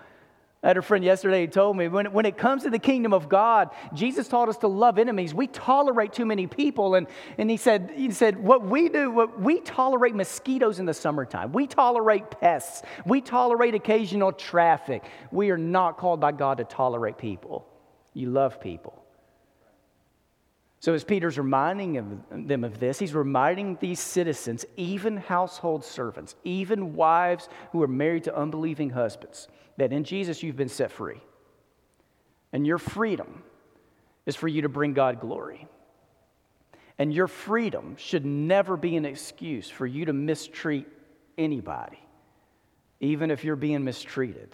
I 0.63 0.67
had 0.67 0.77
a 0.77 0.81
friend 0.81 1.03
yesterday 1.03 1.41
who 1.41 1.47
told 1.47 1.75
me 1.75 1.89
when, 1.89 2.13
when 2.13 2.25
it 2.25 2.37
comes 2.37 2.63
to 2.63 2.69
the 2.69 2.79
kingdom 2.79 3.11
of 3.11 3.27
God, 3.27 3.71
Jesus 3.93 4.29
taught 4.29 4.47
us 4.47 4.55
to 4.59 4.69
love 4.69 4.97
enemies. 4.97 5.33
We 5.33 5.47
tolerate 5.47 6.13
too 6.13 6.25
many 6.25 6.47
people. 6.47 6.95
And, 6.95 7.07
and 7.37 7.49
he, 7.49 7.57
said, 7.57 7.91
he 7.93 8.11
said, 8.11 8.41
What 8.41 8.65
we 8.65 8.87
do, 8.87 9.11
what, 9.11 9.41
we 9.41 9.59
tolerate 9.59 10.15
mosquitoes 10.15 10.79
in 10.79 10.85
the 10.85 10.93
summertime. 10.93 11.51
We 11.51 11.67
tolerate 11.67 12.31
pests. 12.31 12.81
We 13.05 13.19
tolerate 13.19 13.75
occasional 13.75 14.31
traffic. 14.31 15.03
We 15.31 15.49
are 15.49 15.57
not 15.57 15.97
called 15.97 16.21
by 16.21 16.31
God 16.31 16.59
to 16.59 16.63
tolerate 16.63 17.17
people. 17.17 17.67
You 18.13 18.29
love 18.29 18.61
people. 18.61 19.02
So, 20.83 20.93
as 20.93 21.05
Peter's 21.05 21.37
reminding 21.37 22.21
them 22.29 22.65
of 22.65 22.77
this, 22.77 22.99
he's 22.99 23.13
reminding 23.13 23.77
these 23.79 24.01
citizens, 24.01 24.65
even 24.75 25.15
household 25.15 25.85
servants, 25.85 26.35
even 26.43 26.93
wives 26.93 27.47
who 27.71 27.81
are 27.83 27.87
married 27.87 28.25
to 28.25 28.37
unbelieving 28.37 28.89
husbands, 28.89 29.47
that 29.77 29.93
in 29.93 30.03
Jesus 30.03 30.43
you've 30.43 30.57
been 30.57 30.67
set 30.67 30.91
free. 30.91 31.21
And 32.51 32.67
your 32.67 32.79
freedom 32.79 33.43
is 34.25 34.35
for 34.35 34.49
you 34.49 34.63
to 34.63 34.67
bring 34.67 34.91
God 34.91 35.21
glory. 35.21 35.69
And 36.99 37.13
your 37.13 37.27
freedom 37.27 37.95
should 37.97 38.25
never 38.25 38.75
be 38.75 38.97
an 38.97 39.05
excuse 39.05 39.69
for 39.69 39.87
you 39.87 40.03
to 40.03 40.11
mistreat 40.11 40.85
anybody, 41.37 42.05
even 42.99 43.31
if 43.31 43.45
you're 43.45 43.55
being 43.55 43.85
mistreated. 43.85 44.53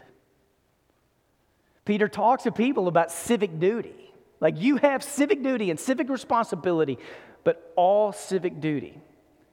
Peter 1.86 2.08
talks 2.08 2.44
to 2.44 2.52
people 2.52 2.88
about 2.88 3.12
civic 3.12 3.60
duty. 3.60 4.09
Like 4.42 4.60
you 4.60 4.78
have 4.78 5.04
civic 5.04 5.44
duty 5.44 5.70
and 5.70 5.80
civic 5.80 6.10
responsibility, 6.10 6.98
but 7.44 7.74
all 7.76 8.12
civic 8.12 8.62
duty 8.62 9.00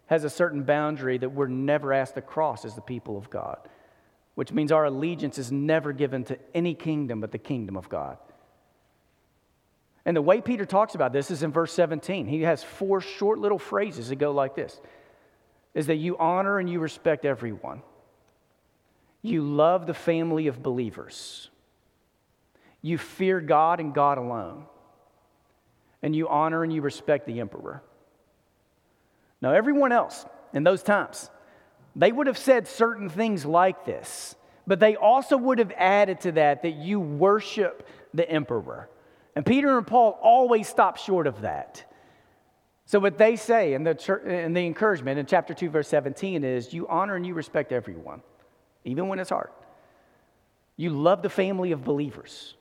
has 0.06 0.24
a 0.24 0.30
certain 0.30 0.62
boundary 0.62 1.18
that 1.18 1.30
we're 1.30 1.48
never 1.48 1.92
asked 1.92 2.14
to 2.14 2.22
cross 2.22 2.64
as 2.64 2.74
the 2.74 2.80
people 2.80 3.18
of 3.18 3.28
God 3.30 3.58
which 4.36 4.52
means 4.52 4.70
our 4.70 4.84
allegiance 4.84 5.38
is 5.38 5.50
never 5.50 5.92
given 5.92 6.22
to 6.22 6.38
any 6.54 6.74
kingdom 6.74 7.20
but 7.20 7.32
the 7.32 7.38
kingdom 7.38 7.76
of 7.76 7.88
God. 7.88 8.18
And 10.04 10.16
the 10.16 10.22
way 10.22 10.40
Peter 10.40 10.66
talks 10.66 10.94
about 10.94 11.12
this 11.12 11.30
is 11.30 11.42
in 11.42 11.50
verse 11.50 11.72
17. 11.72 12.26
He 12.26 12.42
has 12.42 12.62
four 12.62 13.00
short 13.00 13.38
little 13.38 13.58
phrases 13.58 14.10
that 14.10 14.16
go 14.16 14.30
like 14.30 14.54
this 14.54 14.78
is 15.74 15.88
that 15.88 15.96
you 15.96 16.16
honor 16.18 16.58
and 16.58 16.70
you 16.70 16.80
respect 16.80 17.24
everyone. 17.24 17.82
You 19.22 19.42
love 19.42 19.86
the 19.86 19.94
family 19.94 20.46
of 20.46 20.62
believers. 20.62 21.50
You 22.82 22.98
fear 22.98 23.40
God 23.40 23.80
and 23.80 23.92
God 23.92 24.18
alone. 24.18 24.66
And 26.06 26.14
you 26.14 26.28
honor 26.28 26.62
and 26.62 26.72
you 26.72 26.80
respect 26.82 27.26
the 27.26 27.40
emperor. 27.40 27.82
Now, 29.42 29.52
everyone 29.52 29.90
else 29.90 30.24
in 30.54 30.62
those 30.62 30.84
times, 30.84 31.28
they 31.96 32.12
would 32.12 32.28
have 32.28 32.38
said 32.38 32.68
certain 32.68 33.08
things 33.08 33.44
like 33.44 33.84
this, 33.84 34.36
but 34.68 34.78
they 34.78 34.94
also 34.94 35.36
would 35.36 35.58
have 35.58 35.72
added 35.76 36.20
to 36.20 36.32
that 36.32 36.62
that 36.62 36.76
you 36.76 37.00
worship 37.00 37.88
the 38.14 38.28
emperor. 38.30 38.88
And 39.34 39.44
Peter 39.44 39.76
and 39.76 39.84
Paul 39.84 40.16
always 40.22 40.68
stop 40.68 40.96
short 40.96 41.26
of 41.26 41.40
that. 41.40 41.84
So, 42.84 43.00
what 43.00 43.18
they 43.18 43.34
say 43.34 43.74
in 43.74 43.82
the, 43.82 44.20
in 44.24 44.52
the 44.52 44.64
encouragement 44.64 45.18
in 45.18 45.26
chapter 45.26 45.54
2, 45.54 45.70
verse 45.70 45.88
17 45.88 46.44
is 46.44 46.72
you 46.72 46.86
honor 46.86 47.16
and 47.16 47.26
you 47.26 47.34
respect 47.34 47.72
everyone, 47.72 48.22
even 48.84 49.08
when 49.08 49.18
it's 49.18 49.30
hard. 49.30 49.50
You 50.76 50.90
love 50.90 51.22
the 51.22 51.30
family 51.30 51.72
of 51.72 51.82
believers. 51.82 52.54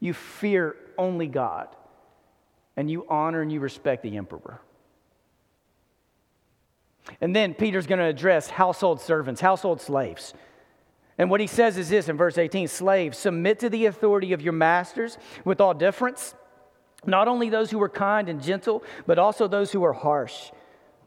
You 0.00 0.12
fear 0.12 0.76
only 0.98 1.28
God 1.28 1.68
and 2.78 2.88
you 2.88 3.04
honor 3.08 3.42
and 3.42 3.50
you 3.50 3.58
respect 3.58 4.04
the 4.04 4.16
emperor. 4.16 4.60
And 7.20 7.34
then 7.34 7.52
Peter's 7.52 7.88
going 7.88 7.98
to 7.98 8.04
address 8.04 8.48
household 8.48 9.00
servants, 9.00 9.40
household 9.40 9.80
slaves. 9.80 10.32
And 11.18 11.28
what 11.28 11.40
he 11.40 11.48
says 11.48 11.76
is 11.76 11.88
this 11.88 12.08
in 12.08 12.16
verse 12.16 12.38
18 12.38 12.68
Slaves, 12.68 13.18
submit 13.18 13.58
to 13.58 13.68
the 13.68 13.86
authority 13.86 14.32
of 14.32 14.42
your 14.42 14.52
masters 14.52 15.18
with 15.44 15.60
all 15.60 15.74
deference, 15.74 16.36
not 17.04 17.26
only 17.26 17.50
those 17.50 17.72
who 17.72 17.82
are 17.82 17.88
kind 17.88 18.28
and 18.28 18.40
gentle, 18.40 18.84
but 19.08 19.18
also 19.18 19.48
those 19.48 19.72
who 19.72 19.82
are 19.82 19.92
harsh. 19.92 20.52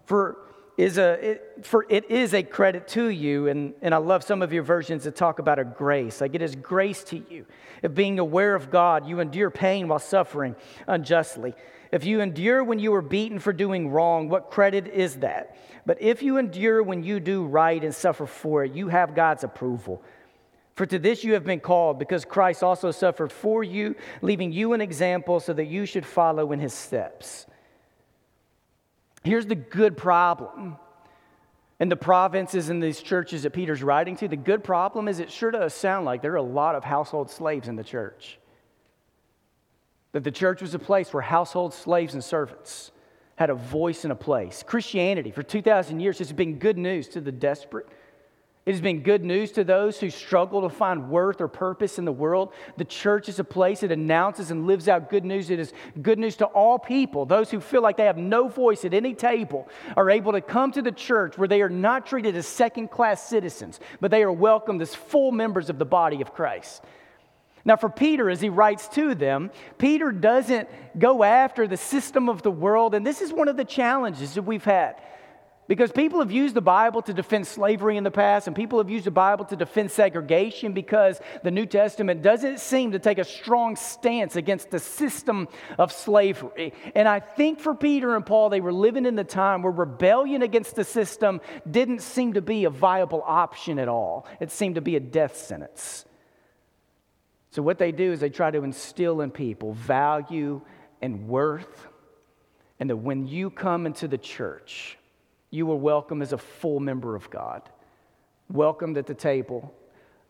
For 0.03 0.39
is 0.77 0.97
a 0.97 1.31
it, 1.31 1.57
for 1.63 1.85
it 1.89 2.09
is 2.09 2.33
a 2.33 2.43
credit 2.43 2.87
to 2.87 3.09
you 3.09 3.47
and, 3.47 3.73
and 3.81 3.93
i 3.93 3.97
love 3.97 4.23
some 4.23 4.41
of 4.41 4.53
your 4.53 4.63
versions 4.63 5.03
that 5.03 5.15
talk 5.15 5.39
about 5.39 5.59
a 5.59 5.63
grace. 5.63 6.21
Like 6.21 6.35
it 6.35 6.41
is 6.41 6.55
grace 6.55 7.03
to 7.05 7.21
you. 7.29 7.45
Of 7.83 7.93
being 7.93 8.19
aware 8.19 8.55
of 8.55 8.71
god 8.71 9.07
you 9.07 9.19
endure 9.19 9.49
pain 9.49 9.87
while 9.87 9.99
suffering 9.99 10.55
unjustly. 10.87 11.53
If 11.91 12.05
you 12.05 12.21
endure 12.21 12.63
when 12.63 12.79
you 12.79 12.93
are 12.93 13.01
beaten 13.01 13.39
for 13.39 13.53
doing 13.53 13.89
wrong 13.89 14.29
what 14.29 14.49
credit 14.49 14.87
is 14.87 15.17
that? 15.17 15.57
But 15.85 16.01
if 16.01 16.21
you 16.21 16.37
endure 16.37 16.83
when 16.83 17.03
you 17.03 17.19
do 17.19 17.43
right 17.43 17.83
and 17.83 17.93
suffer 17.93 18.25
for 18.25 18.63
it 18.63 18.73
you 18.73 18.87
have 18.87 19.13
god's 19.15 19.43
approval. 19.43 20.01
For 20.75 20.85
to 20.85 20.97
this 20.97 21.23
you 21.23 21.33
have 21.33 21.43
been 21.43 21.59
called 21.59 21.99
because 21.99 22.23
christ 22.23 22.63
also 22.63 22.91
suffered 22.91 23.31
for 23.31 23.63
you 23.63 23.95
leaving 24.21 24.51
you 24.53 24.73
an 24.73 24.81
example 24.81 25.39
so 25.41 25.53
that 25.53 25.65
you 25.65 25.85
should 25.85 26.05
follow 26.05 26.53
in 26.53 26.59
his 26.59 26.73
steps 26.73 27.45
Here's 29.23 29.45
the 29.45 29.55
good 29.55 29.97
problem. 29.97 30.77
In 31.79 31.89
the 31.89 31.95
provinces 31.95 32.69
and 32.69 32.81
these 32.81 33.01
churches 33.01 33.43
that 33.43 33.51
Peter's 33.51 33.81
writing 33.81 34.15
to, 34.17 34.27
the 34.27 34.35
good 34.35 34.63
problem 34.63 35.07
is 35.07 35.19
it 35.19 35.31
sure 35.31 35.51
does 35.51 35.73
sound 35.73 36.05
like 36.05 36.21
there 36.21 36.33
are 36.33 36.37
a 36.37 36.41
lot 36.41 36.75
of 36.75 36.83
household 36.83 37.29
slaves 37.31 37.67
in 37.67 37.75
the 37.75 37.83
church. 37.83 38.39
That 40.11 40.23
the 40.23 40.31
church 40.31 40.61
was 40.61 40.73
a 40.73 40.79
place 40.79 41.13
where 41.13 41.21
household 41.21 41.73
slaves 41.73 42.13
and 42.13 42.23
servants 42.23 42.91
had 43.35 43.49
a 43.49 43.55
voice 43.55 44.03
and 44.03 44.11
a 44.11 44.15
place. 44.15 44.63
Christianity, 44.63 45.31
for 45.31 45.41
2,000 45.41 45.99
years, 45.99 46.19
has 46.19 46.31
been 46.31 46.59
good 46.59 46.77
news 46.77 47.07
to 47.09 47.21
the 47.21 47.31
desperate 47.31 47.87
it 48.63 48.73
has 48.73 48.81
been 48.81 49.01
good 49.01 49.23
news 49.23 49.51
to 49.53 49.63
those 49.63 49.99
who 49.99 50.11
struggle 50.11 50.61
to 50.61 50.69
find 50.69 51.09
worth 51.09 51.41
or 51.41 51.47
purpose 51.47 51.97
in 51.97 52.05
the 52.05 52.11
world. 52.11 52.53
The 52.77 52.85
church 52.85 53.27
is 53.27 53.39
a 53.39 53.43
place 53.43 53.79
that 53.79 53.91
announces 53.91 54.51
and 54.51 54.67
lives 54.67 54.87
out 54.87 55.09
good 55.09 55.25
news. 55.25 55.49
It 55.49 55.59
is 55.59 55.73
good 55.99 56.19
news 56.19 56.35
to 56.37 56.45
all 56.45 56.77
people. 56.77 57.25
Those 57.25 57.49
who 57.49 57.59
feel 57.59 57.81
like 57.81 57.97
they 57.97 58.05
have 58.05 58.17
no 58.17 58.47
voice 58.47 58.85
at 58.85 58.93
any 58.93 59.15
table 59.15 59.67
are 59.97 60.11
able 60.11 60.33
to 60.33 60.41
come 60.41 60.71
to 60.73 60.83
the 60.83 60.91
church 60.91 61.39
where 61.39 61.47
they 61.47 61.63
are 61.63 61.69
not 61.69 62.05
treated 62.05 62.35
as 62.35 62.45
second 62.45 62.91
class 62.91 63.27
citizens, 63.27 63.79
but 63.99 64.11
they 64.11 64.21
are 64.21 64.31
welcomed 64.31 64.83
as 64.83 64.93
full 64.93 65.31
members 65.31 65.71
of 65.71 65.79
the 65.79 65.85
body 65.85 66.21
of 66.21 66.31
Christ. 66.31 66.83
Now, 67.65 67.77
for 67.77 67.89
Peter, 67.89 68.29
as 68.29 68.41
he 68.41 68.49
writes 68.49 68.87
to 68.89 69.15
them, 69.15 69.49
Peter 69.79 70.11
doesn't 70.11 70.69
go 70.99 71.23
after 71.23 71.67
the 71.67 71.77
system 71.77 72.29
of 72.29 72.43
the 72.43 72.51
world, 72.51 72.93
and 72.93 73.05
this 73.05 73.21
is 73.21 73.33
one 73.33 73.47
of 73.47 73.57
the 73.57 73.65
challenges 73.65 74.35
that 74.35 74.43
we've 74.43 74.63
had. 74.63 75.01
Because 75.67 75.91
people 75.91 76.19
have 76.19 76.31
used 76.31 76.53
the 76.53 76.61
Bible 76.61 77.01
to 77.03 77.13
defend 77.13 77.47
slavery 77.47 77.95
in 77.95 78.03
the 78.03 78.11
past, 78.11 78.47
and 78.47 78.55
people 78.55 78.79
have 78.79 78.89
used 78.89 79.05
the 79.05 79.11
Bible 79.11 79.45
to 79.45 79.55
defend 79.55 79.91
segregation 79.91 80.73
because 80.73 81.21
the 81.43 81.51
New 81.51 81.65
Testament 81.65 82.21
doesn't 82.21 82.59
seem 82.59 82.91
to 82.91 82.99
take 82.99 83.19
a 83.19 83.23
strong 83.23 83.75
stance 83.75 84.35
against 84.35 84.71
the 84.71 84.79
system 84.79 85.47
of 85.77 85.91
slavery. 85.91 86.73
And 86.95 87.07
I 87.07 87.19
think 87.19 87.59
for 87.59 87.73
Peter 87.73 88.15
and 88.15 88.25
Paul, 88.25 88.49
they 88.49 88.59
were 88.59 88.73
living 88.73 89.05
in 89.05 89.15
the 89.15 89.23
time 89.23 89.61
where 89.61 89.71
rebellion 89.71 90.41
against 90.41 90.75
the 90.75 90.83
system 90.83 91.39
didn't 91.69 92.01
seem 92.01 92.33
to 92.33 92.41
be 92.41 92.65
a 92.65 92.69
viable 92.69 93.23
option 93.25 93.79
at 93.79 93.87
all, 93.87 94.25
it 94.39 94.51
seemed 94.51 94.75
to 94.75 94.81
be 94.81 94.95
a 94.95 94.99
death 94.99 95.37
sentence. 95.37 96.05
So, 97.51 97.61
what 97.61 97.77
they 97.77 97.91
do 97.91 98.11
is 98.11 98.19
they 98.19 98.29
try 98.29 98.49
to 98.49 98.63
instill 98.63 99.21
in 99.21 99.29
people 99.29 99.73
value 99.73 100.61
and 101.01 101.27
worth, 101.27 101.87
and 102.79 102.89
that 102.89 102.97
when 102.97 103.27
you 103.27 103.49
come 103.49 103.85
into 103.85 104.07
the 104.07 104.17
church, 104.17 104.97
you 105.51 105.65
were 105.65 105.75
welcome 105.75 106.21
as 106.21 106.33
a 106.33 106.37
full 106.37 106.79
member 106.79 107.15
of 107.15 107.29
God, 107.29 107.61
welcomed 108.49 108.97
at 108.97 109.05
the 109.05 109.13
table, 109.13 109.73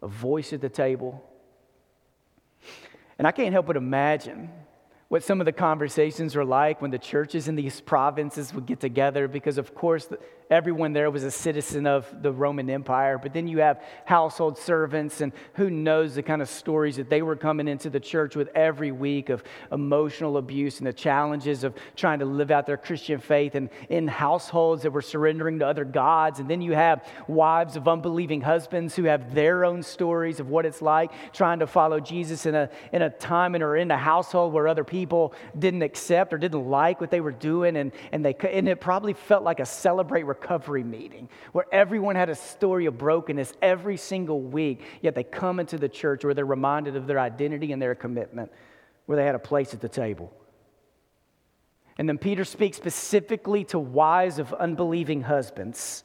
a 0.02 0.08
voice 0.08 0.52
at 0.52 0.62
the 0.62 0.70
table. 0.70 1.24
And 3.18 3.28
I 3.28 3.32
can't 3.32 3.54
help 3.54 3.68
but 3.68 3.78
imagine 3.78 4.50
what 5.08 5.24
some 5.24 5.40
of 5.40 5.46
the 5.46 5.52
conversations 5.52 6.36
were 6.36 6.46
like 6.46 6.82
when 6.82 6.90
the 6.90 6.98
churches 6.98 7.48
in 7.48 7.56
these 7.56 7.80
provinces 7.82 8.54
would 8.54 8.66
get 8.66 8.80
together, 8.80 9.28
because 9.28 9.58
of 9.58 9.76
course 9.76 10.08
everyone 10.52 10.92
there 10.92 11.10
was 11.10 11.24
a 11.24 11.32
citizen 11.32 11.88
of 11.88 12.06
the 12.22 12.32
Roman 12.32 12.70
Empire. 12.70 13.18
But 13.18 13.34
then 13.34 13.48
you 13.48 13.60
have 13.60 13.82
household 14.04 14.58
servants, 14.58 15.22
and 15.22 15.32
who 15.54 15.70
knows 15.70 16.16
the 16.16 16.22
kind 16.22 16.42
of 16.42 16.50
stories 16.50 16.98
that 16.98 17.10
they 17.10 17.22
were 17.22 17.38
coming 17.38 17.70
into 17.70 17.90
the 17.90 18.02
church 18.02 18.36
with 18.36 18.50
every 18.54 18.92
week 18.92 19.30
of 19.30 19.44
emotional 19.72 20.36
abuse 20.36 20.80
and 20.80 20.86
the 20.86 20.94
challenges 20.94 21.64
of 21.64 21.74
trying 21.96 22.20
to 22.20 22.26
live 22.26 22.52
out 22.52 22.66
their 22.66 22.78
Christian 22.78 23.20
faith 23.20 23.56
and 23.56 23.70
in 23.90 24.10
households 24.10 24.84
that 24.84 24.92
were 24.92 25.02
surrendering 25.02 25.60
to 25.60 25.68
other 25.68 25.86
gods. 25.86 26.40
And 26.40 26.50
then 26.50 26.62
you 26.62 26.74
have 26.74 27.06
wives 27.28 27.78
of 27.78 27.88
unbelieving 27.88 28.42
husbands 28.42 28.96
who 28.96 29.06
have 29.06 29.34
their 29.34 29.64
own 29.64 29.82
stories 29.82 30.42
of 30.42 30.50
what 30.50 30.66
it's 30.66 30.82
like 30.82 31.12
trying 31.32 31.60
to 31.60 31.68
follow 31.68 32.02
Jesus 32.02 32.46
in 32.46 32.56
a, 32.56 32.70
in 32.92 33.02
a 33.02 33.10
time 33.10 33.56
and 33.56 33.64
or 33.64 33.78
in 33.78 33.90
a 33.90 33.98
household 33.98 34.52
where 34.52 34.68
other 34.68 34.84
people 34.84 35.34
didn't 35.58 35.82
accept 35.82 36.34
or 36.34 36.38
didn't 36.38 36.70
like 36.70 37.00
what 37.00 37.10
they 37.10 37.22
were 37.22 37.32
doing, 37.32 37.78
and, 37.78 37.94
and, 38.12 38.26
they, 38.26 38.36
and 38.52 38.68
it 38.68 38.82
probably 38.82 39.14
felt 39.14 39.44
like 39.44 39.62
a 39.62 39.66
celebrate 39.66 40.24
recovery 40.42 40.84
meeting 40.84 41.30
where 41.52 41.66
everyone 41.72 42.16
had 42.16 42.30
a 42.30 42.36
story 42.36 42.86
of 42.86 42.98
brokenness 42.98 43.54
every 43.62 43.98
single 43.98 44.42
week, 44.42 44.82
yet 45.02 45.16
they 45.16 45.24
come 45.24 45.60
into 45.60 45.78
the 45.78 45.90
church 45.90 46.24
where 46.24 46.34
they're 46.34 46.46
reminded 46.46 46.96
of 46.96 47.08
their 47.08 47.20
identity 47.20 47.72
and 47.72 47.82
their 47.82 47.96
commitment, 47.96 48.52
where 49.06 49.16
they 49.16 49.26
had 49.26 49.36
a 49.36 49.40
place 49.40 49.74
at 49.74 49.82
the 49.82 49.90
table. 49.90 50.34
And 51.98 52.10
then 52.10 52.18
Peter 52.18 52.46
speaks 52.46 52.78
specifically 52.78 53.64
to 53.66 53.80
wives 53.80 54.40
of 54.40 54.54
unbelieving 54.54 55.22
husbands. 55.22 56.04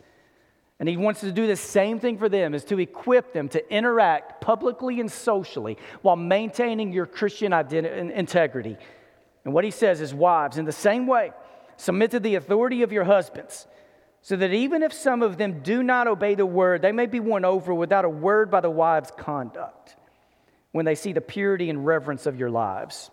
And 0.78 0.88
he 0.88 0.96
wants 0.98 1.20
to 1.20 1.32
do 1.32 1.46
the 1.46 1.56
same 1.56 2.00
thing 2.00 2.18
for 2.18 2.28
them 2.28 2.52
is 2.52 2.64
to 2.64 2.78
equip 2.78 3.32
them 3.32 3.48
to 3.50 3.74
interact 3.74 4.42
publicly 4.42 5.00
and 5.00 5.10
socially 5.10 5.78
while 6.02 6.16
maintaining 6.16 6.92
your 6.92 7.06
Christian 7.06 7.54
identity 7.54 7.98
and 7.98 8.10
integrity. 8.10 8.76
And 9.44 9.54
what 9.54 9.64
he 9.64 9.70
says 9.70 10.02
is, 10.02 10.12
wives, 10.12 10.58
in 10.58 10.66
the 10.66 10.72
same 10.72 11.06
way, 11.06 11.32
submit 11.78 12.10
to 12.10 12.20
the 12.20 12.34
authority 12.34 12.82
of 12.82 12.92
your 12.92 13.04
husbands, 13.04 13.66
so 14.26 14.34
that 14.34 14.52
even 14.52 14.82
if 14.82 14.92
some 14.92 15.22
of 15.22 15.36
them 15.36 15.60
do 15.62 15.84
not 15.84 16.08
obey 16.08 16.34
the 16.34 16.44
word, 16.44 16.82
they 16.82 16.90
may 16.90 17.06
be 17.06 17.20
won 17.20 17.44
over 17.44 17.72
without 17.72 18.04
a 18.04 18.08
word 18.08 18.50
by 18.50 18.60
the 18.60 18.68
wives' 18.68 19.12
conduct 19.16 19.94
when 20.72 20.84
they 20.84 20.96
see 20.96 21.12
the 21.12 21.20
purity 21.20 21.70
and 21.70 21.86
reverence 21.86 22.26
of 22.26 22.36
your 22.36 22.50
lives. 22.50 23.12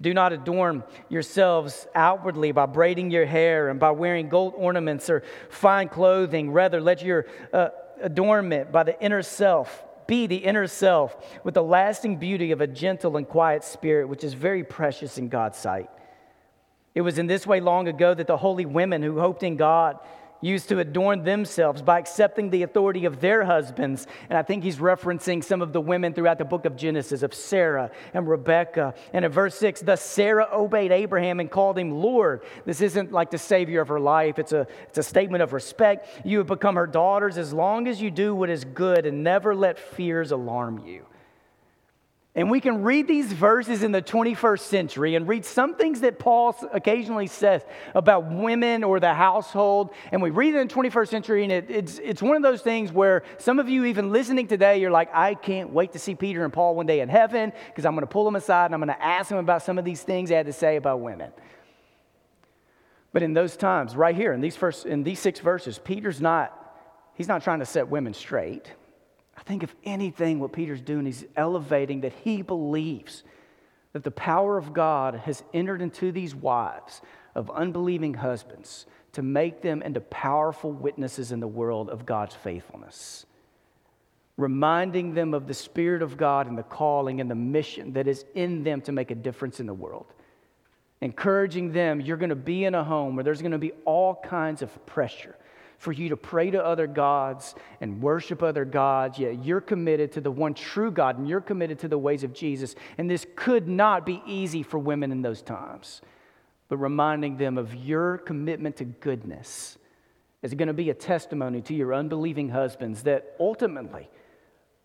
Do 0.00 0.14
not 0.14 0.32
adorn 0.32 0.82
yourselves 1.10 1.86
outwardly 1.94 2.52
by 2.52 2.64
braiding 2.64 3.10
your 3.10 3.26
hair 3.26 3.68
and 3.68 3.78
by 3.78 3.90
wearing 3.90 4.30
gold 4.30 4.54
ornaments 4.56 5.10
or 5.10 5.22
fine 5.50 5.90
clothing. 5.90 6.52
Rather, 6.52 6.80
let 6.80 7.02
your 7.02 7.26
uh, 7.52 7.68
adornment 8.00 8.72
by 8.72 8.82
the 8.82 8.98
inner 8.98 9.20
self 9.20 9.84
be 10.06 10.26
the 10.26 10.36
inner 10.36 10.66
self 10.66 11.14
with 11.44 11.52
the 11.52 11.62
lasting 11.62 12.16
beauty 12.16 12.50
of 12.52 12.62
a 12.62 12.66
gentle 12.66 13.18
and 13.18 13.28
quiet 13.28 13.62
spirit, 13.62 14.08
which 14.08 14.24
is 14.24 14.32
very 14.32 14.64
precious 14.64 15.18
in 15.18 15.28
God's 15.28 15.58
sight. 15.58 15.90
It 16.96 17.02
was 17.02 17.18
in 17.18 17.26
this 17.26 17.46
way 17.46 17.60
long 17.60 17.88
ago 17.88 18.14
that 18.14 18.26
the 18.26 18.38
holy 18.38 18.64
women 18.64 19.02
who 19.02 19.20
hoped 19.20 19.42
in 19.42 19.56
God 19.56 19.98
used 20.40 20.70
to 20.70 20.78
adorn 20.78 21.24
themselves 21.24 21.82
by 21.82 21.98
accepting 21.98 22.48
the 22.48 22.62
authority 22.62 23.04
of 23.04 23.20
their 23.20 23.44
husbands. 23.44 24.06
And 24.30 24.38
I 24.38 24.42
think 24.42 24.64
he's 24.64 24.78
referencing 24.78 25.44
some 25.44 25.60
of 25.60 25.74
the 25.74 25.80
women 25.80 26.14
throughout 26.14 26.38
the 26.38 26.46
book 26.46 26.64
of 26.64 26.74
Genesis 26.74 27.22
of 27.22 27.34
Sarah 27.34 27.90
and 28.14 28.26
Rebecca. 28.26 28.94
And 29.12 29.26
in 29.26 29.30
verse 29.30 29.56
6, 29.56 29.82
thus 29.82 30.00
Sarah 30.00 30.48
obeyed 30.50 30.90
Abraham 30.90 31.38
and 31.38 31.50
called 31.50 31.78
him 31.78 31.90
Lord. 31.90 32.44
This 32.64 32.80
isn't 32.80 33.12
like 33.12 33.30
the 33.30 33.36
savior 33.36 33.82
of 33.82 33.88
her 33.88 34.00
life, 34.00 34.38
it's 34.38 34.52
a, 34.52 34.66
it's 34.88 34.96
a 34.96 35.02
statement 35.02 35.42
of 35.42 35.52
respect. 35.52 36.08
You 36.24 36.38
have 36.38 36.46
become 36.46 36.76
her 36.76 36.86
daughters 36.86 37.36
as 37.36 37.52
long 37.52 37.88
as 37.88 38.00
you 38.00 38.10
do 38.10 38.34
what 38.34 38.48
is 38.48 38.64
good 38.64 39.04
and 39.04 39.22
never 39.22 39.54
let 39.54 39.78
fears 39.78 40.30
alarm 40.30 40.86
you. 40.86 41.04
And 42.36 42.50
we 42.50 42.60
can 42.60 42.82
read 42.82 43.08
these 43.08 43.32
verses 43.32 43.82
in 43.82 43.92
the 43.92 44.02
21st 44.02 44.60
century 44.60 45.14
and 45.14 45.26
read 45.26 45.46
some 45.46 45.74
things 45.74 46.02
that 46.02 46.18
Paul 46.18 46.54
occasionally 46.70 47.28
says 47.28 47.62
about 47.94 48.30
women 48.30 48.84
or 48.84 49.00
the 49.00 49.14
household. 49.14 49.94
And 50.12 50.20
we 50.20 50.28
read 50.28 50.54
it 50.54 50.58
in 50.58 50.68
the 50.68 50.74
21st 50.74 51.08
century, 51.08 51.44
and 51.44 51.50
it, 51.50 51.70
it's, 51.70 51.98
it's 51.98 52.20
one 52.20 52.36
of 52.36 52.42
those 52.42 52.60
things 52.60 52.92
where 52.92 53.22
some 53.38 53.58
of 53.58 53.70
you, 53.70 53.86
even 53.86 54.12
listening 54.12 54.48
today, 54.48 54.82
you're 54.82 54.90
like, 54.90 55.08
I 55.14 55.32
can't 55.32 55.70
wait 55.70 55.92
to 55.92 55.98
see 55.98 56.14
Peter 56.14 56.44
and 56.44 56.52
Paul 56.52 56.74
one 56.74 56.84
day 56.84 57.00
in 57.00 57.08
heaven 57.08 57.54
because 57.68 57.86
I'm 57.86 57.94
going 57.94 58.02
to 58.02 58.06
pull 58.06 58.26
them 58.26 58.36
aside 58.36 58.66
and 58.66 58.74
I'm 58.74 58.80
going 58.80 58.94
to 58.94 59.02
ask 59.02 59.30
them 59.30 59.38
about 59.38 59.62
some 59.62 59.78
of 59.78 59.86
these 59.86 60.02
things 60.02 60.28
they 60.28 60.34
had 60.34 60.44
to 60.44 60.52
say 60.52 60.76
about 60.76 61.00
women. 61.00 61.32
But 63.14 63.22
in 63.22 63.32
those 63.32 63.56
times, 63.56 63.96
right 63.96 64.14
here 64.14 64.34
in 64.34 64.42
these, 64.42 64.56
first, 64.56 64.84
in 64.84 65.04
these 65.04 65.20
six 65.20 65.40
verses, 65.40 65.78
Peter's 65.82 66.20
not, 66.20 66.52
he's 67.14 67.28
not 67.28 67.42
trying 67.42 67.60
to 67.60 67.66
set 67.66 67.88
women 67.88 68.12
straight. 68.12 68.70
I 69.36 69.42
think, 69.42 69.62
if 69.62 69.74
anything, 69.84 70.40
what 70.40 70.52
Peter's 70.52 70.80
doing, 70.80 71.06
he's 71.06 71.24
elevating 71.36 72.00
that 72.00 72.12
he 72.24 72.42
believes 72.42 73.22
that 73.92 74.04
the 74.04 74.10
power 74.10 74.58
of 74.58 74.72
God 74.72 75.14
has 75.14 75.42
entered 75.54 75.80
into 75.82 76.12
these 76.12 76.34
wives 76.34 77.00
of 77.34 77.50
unbelieving 77.50 78.14
husbands 78.14 78.86
to 79.12 79.22
make 79.22 79.62
them 79.62 79.82
into 79.82 80.00
powerful 80.00 80.72
witnesses 80.72 81.32
in 81.32 81.40
the 81.40 81.48
world 81.48 81.88
of 81.88 82.04
God's 82.04 82.34
faithfulness. 82.34 83.24
Reminding 84.36 85.14
them 85.14 85.32
of 85.32 85.46
the 85.46 85.54
Spirit 85.54 86.02
of 86.02 86.18
God 86.18 86.46
and 86.46 86.58
the 86.58 86.62
calling 86.62 87.20
and 87.20 87.30
the 87.30 87.34
mission 87.34 87.94
that 87.94 88.06
is 88.06 88.24
in 88.34 88.64
them 88.64 88.82
to 88.82 88.92
make 88.92 89.10
a 89.10 89.14
difference 89.14 89.60
in 89.60 89.66
the 89.66 89.72
world. 89.72 90.06
Encouraging 91.00 91.72
them, 91.72 92.00
you're 92.00 92.18
going 92.18 92.30
to 92.30 92.36
be 92.36 92.64
in 92.64 92.74
a 92.74 92.84
home 92.84 93.16
where 93.16 93.24
there's 93.24 93.40
going 93.40 93.52
to 93.52 93.58
be 93.58 93.72
all 93.84 94.14
kinds 94.14 94.60
of 94.60 94.86
pressure 94.86 95.36
for 95.78 95.92
you 95.92 96.08
to 96.08 96.16
pray 96.16 96.50
to 96.50 96.64
other 96.64 96.86
gods 96.86 97.54
and 97.80 98.00
worship 98.02 98.42
other 98.42 98.64
gods, 98.64 99.18
yet 99.18 99.44
you're 99.44 99.60
committed 99.60 100.12
to 100.12 100.20
the 100.20 100.30
one 100.30 100.54
true 100.54 100.90
God 100.90 101.18
and 101.18 101.28
you're 101.28 101.40
committed 101.40 101.78
to 101.80 101.88
the 101.88 101.98
ways 101.98 102.24
of 102.24 102.32
Jesus. 102.32 102.74
And 102.98 103.10
this 103.10 103.26
could 103.36 103.68
not 103.68 104.06
be 104.06 104.22
easy 104.26 104.62
for 104.62 104.78
women 104.78 105.12
in 105.12 105.22
those 105.22 105.42
times. 105.42 106.00
But 106.68 106.78
reminding 106.78 107.36
them 107.36 107.58
of 107.58 107.74
your 107.74 108.18
commitment 108.18 108.76
to 108.76 108.84
goodness 108.84 109.78
is 110.42 110.54
going 110.54 110.68
to 110.68 110.74
be 110.74 110.90
a 110.90 110.94
testimony 110.94 111.60
to 111.62 111.74
your 111.74 111.94
unbelieving 111.94 112.48
husbands 112.48 113.02
that 113.04 113.34
ultimately 113.38 114.08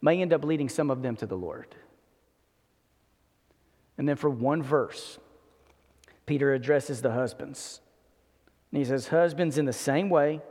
may 0.02 0.22
end 0.22 0.34
up 0.34 0.44
leading 0.44 0.70
some 0.70 0.92
of 0.92 1.02
them 1.02 1.16
to 1.18 1.26
the 1.26 1.38
Lord. 1.38 1.76
And 3.98 4.08
then 4.08 4.16
for 4.16 4.30
one 4.30 4.64
verse, 4.64 5.20
Peter 6.26 6.54
addresses 6.54 7.02
the 7.02 7.12
husbands. 7.12 7.82
And 8.72 8.80
he 8.80 8.86
says, 8.86 9.10
Husbands, 9.10 9.58
in 9.58 9.66
the 9.66 9.74
same 9.74 10.10
way, 10.10 10.42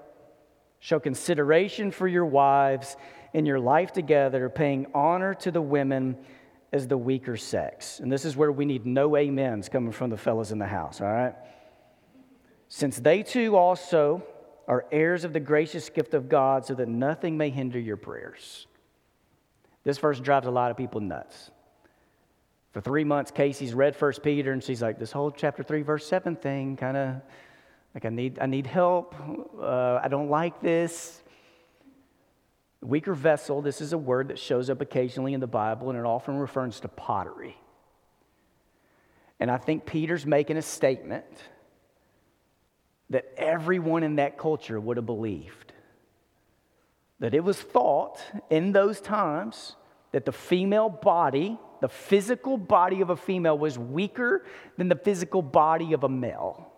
Show 0.81 0.99
consideration 0.99 1.91
for 1.91 2.09
your 2.09 2.27
wives 2.27 2.97
in 3.33 3.47
your 3.47 3.61
life 3.61 3.93
together, 3.93 4.49
paying 4.49 4.87
honor 4.95 5.35
to 5.35 5.51
the 5.51 5.61
women 5.61 6.17
as 6.73 6.89
the 6.89 6.97
weaker 6.97 7.37
sex. 7.37 8.01
And 8.01 8.11
this 8.11 8.25
is 8.25 8.37
where 8.37 8.51
we 8.51 8.65
need 8.65 8.87
no 8.87 9.17
amens 9.17 9.69
coming 9.69 9.93
from 9.93 10.11
the 10.11 10.17
fellas 10.17 10.53
in 10.53 10.59
the 10.59 10.67
house, 10.67 11.01
all 11.01 11.13
right? 11.13 11.35
Since 12.69 12.99
they 12.99 13.23
too 13.23 13.57
also 13.57 14.23
are 14.67 14.87
heirs 14.91 15.25
of 15.25 15.33
the 15.33 15.41
gracious 15.41 15.91
gift 15.91 16.15
of 16.15 16.29
God, 16.29 16.65
so 16.65 16.75
that 16.75 16.89
nothing 16.89 17.37
may 17.37 17.51
hinder 17.51 17.79
your 17.79 17.97
prayers. 17.97 18.67
This 19.83 19.99
verse 19.99 20.21
drives 20.21 20.47
a 20.47 20.51
lot 20.51 20.71
of 20.71 20.77
people 20.77 21.01
nuts. 21.01 21.51
For 22.73 22.81
three 22.81 23.03
months, 23.03 23.33
Casey's 23.33 23.75
read 23.75 23.97
First 23.97 24.23
Peter, 24.23 24.53
and 24.53 24.63
she's 24.63 24.81
like, 24.81 24.99
this 24.99 25.11
whole 25.11 25.33
chapter 25.33 25.65
3, 25.65 25.83
verse 25.83 26.07
7 26.07 26.37
thing 26.37 26.77
kind 26.77 26.97
of 26.97 27.17
like, 27.95 28.05
I 28.05 28.09
need, 28.09 28.39
I 28.41 28.47
need 28.47 28.67
help. 28.67 29.15
Uh, 29.61 30.01
I 30.03 30.09
don't 30.09 30.31
like 30.31 30.61
this. 30.61 31.23
Weaker 32.83 33.15
vessel, 33.15 33.61
this 33.61 33.81
is 33.81 33.93
a 33.93 33.99
word 33.99 34.29
that 34.29 34.39
shows 34.39 34.71
up 34.71 34.81
occasionally 34.81 35.35
in 35.35 35.41
the 35.41 35.47
Bible, 35.47 35.91
and 35.91 35.99
it 35.99 36.05
often 36.05 36.39
refers 36.39 36.81
to 36.81 36.89
pottery. 36.89 37.57
And 39.39 39.51
I 39.51 39.59
think 39.59 39.87
Peter's 39.87 40.25
making 40.25 40.57
a 40.57 40.63
statement 40.63 41.25
that 43.11 43.33
everyone 43.37 44.03
in 44.03 44.17
that 44.17 44.39
culture 44.39 44.79
would 44.79 44.97
have 44.97 45.07
believed. 45.07 45.73
That 47.19 47.35
it 47.35 47.43
was 47.45 47.61
thought 47.61 48.19
in 48.49 48.73
those 48.73 49.01
times 49.01 49.77
that 50.13 50.25
the 50.25 50.33
female 50.33 50.89
body, 50.89 51.59
the 51.81 51.89
physical 51.89 52.57
body 52.57 53.01
of 53.01 53.11
a 53.11 53.17
female, 53.17 53.59
was 53.59 53.79
weaker 53.79 54.45
than 54.79 54.89
the 54.89 54.97
physical 54.97 55.43
body 55.43 55.93
of 55.93 56.05
a 56.05 56.09
male. 56.09 56.73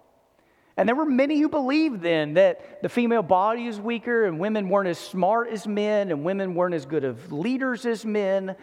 And 0.76 0.88
there 0.88 0.96
were 0.96 1.06
many 1.06 1.38
who 1.38 1.48
believed 1.48 2.00
then 2.00 2.34
that 2.34 2.82
the 2.82 2.88
female 2.88 3.22
body 3.22 3.66
is 3.66 3.78
weaker 3.78 4.24
and 4.24 4.38
women 4.38 4.68
weren't 4.68 4.88
as 4.88 4.98
smart 4.98 5.48
as 5.48 5.66
men 5.66 6.10
and 6.10 6.24
women 6.24 6.54
weren't 6.54 6.74
as 6.74 6.86
good 6.86 7.04
of 7.04 7.30
leaders 7.30 7.84
as 7.84 8.04
men. 8.06 8.56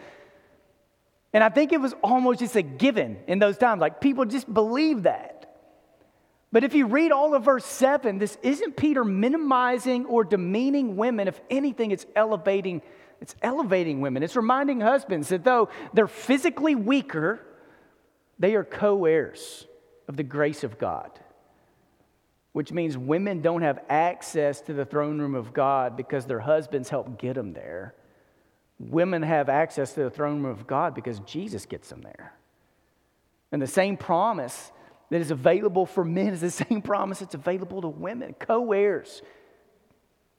And 1.32 1.44
I 1.44 1.48
think 1.50 1.72
it 1.72 1.80
was 1.80 1.94
almost 2.02 2.40
just 2.40 2.56
a 2.56 2.62
given 2.62 3.18
in 3.28 3.38
those 3.38 3.56
times. 3.56 3.80
Like 3.80 4.00
people 4.00 4.24
just 4.24 4.52
believed 4.52 5.04
that. 5.04 5.36
But 6.52 6.64
if 6.64 6.74
you 6.74 6.86
read 6.86 7.12
all 7.12 7.32
of 7.34 7.44
verse 7.44 7.64
7, 7.64 8.18
this 8.18 8.36
isn't 8.42 8.76
Peter 8.76 9.04
minimizing 9.04 10.04
or 10.06 10.24
demeaning 10.24 10.96
women. 10.96 11.28
If 11.28 11.40
anything, 11.48 11.92
it's 11.92 12.06
elevating, 12.16 12.82
it's 13.20 13.36
elevating 13.40 14.00
women. 14.00 14.24
It's 14.24 14.34
reminding 14.34 14.80
husbands 14.80 15.28
that 15.28 15.44
though 15.44 15.68
they're 15.94 16.08
physically 16.08 16.74
weaker, 16.74 17.40
they 18.40 18.56
are 18.56 18.64
co-heirs 18.64 19.68
of 20.08 20.16
the 20.16 20.24
grace 20.24 20.64
of 20.64 20.76
God 20.76 21.20
which 22.52 22.72
means 22.72 22.98
women 22.98 23.40
don't 23.40 23.62
have 23.62 23.80
access 23.88 24.60
to 24.62 24.72
the 24.72 24.84
throne 24.84 25.20
room 25.20 25.34
of 25.34 25.52
God 25.52 25.96
because 25.96 26.26
their 26.26 26.40
husbands 26.40 26.88
help 26.88 27.18
get 27.18 27.34
them 27.34 27.52
there. 27.52 27.94
Women 28.78 29.22
have 29.22 29.48
access 29.48 29.92
to 29.94 30.04
the 30.04 30.10
throne 30.10 30.42
room 30.42 30.50
of 30.50 30.66
God 30.66 30.94
because 30.94 31.20
Jesus 31.20 31.66
gets 31.66 31.90
them 31.90 32.02
there. 32.02 32.34
And 33.52 33.60
the 33.60 33.66
same 33.66 33.96
promise 33.96 34.72
that 35.10 35.20
is 35.20 35.30
available 35.30 35.86
for 35.86 36.04
men 36.04 36.28
is 36.28 36.40
the 36.40 36.50
same 36.64 36.82
promise 36.82 37.20
that's 37.20 37.34
available 37.34 37.82
to 37.82 37.88
women, 37.88 38.34
co 38.38 38.72
heirs, 38.72 39.22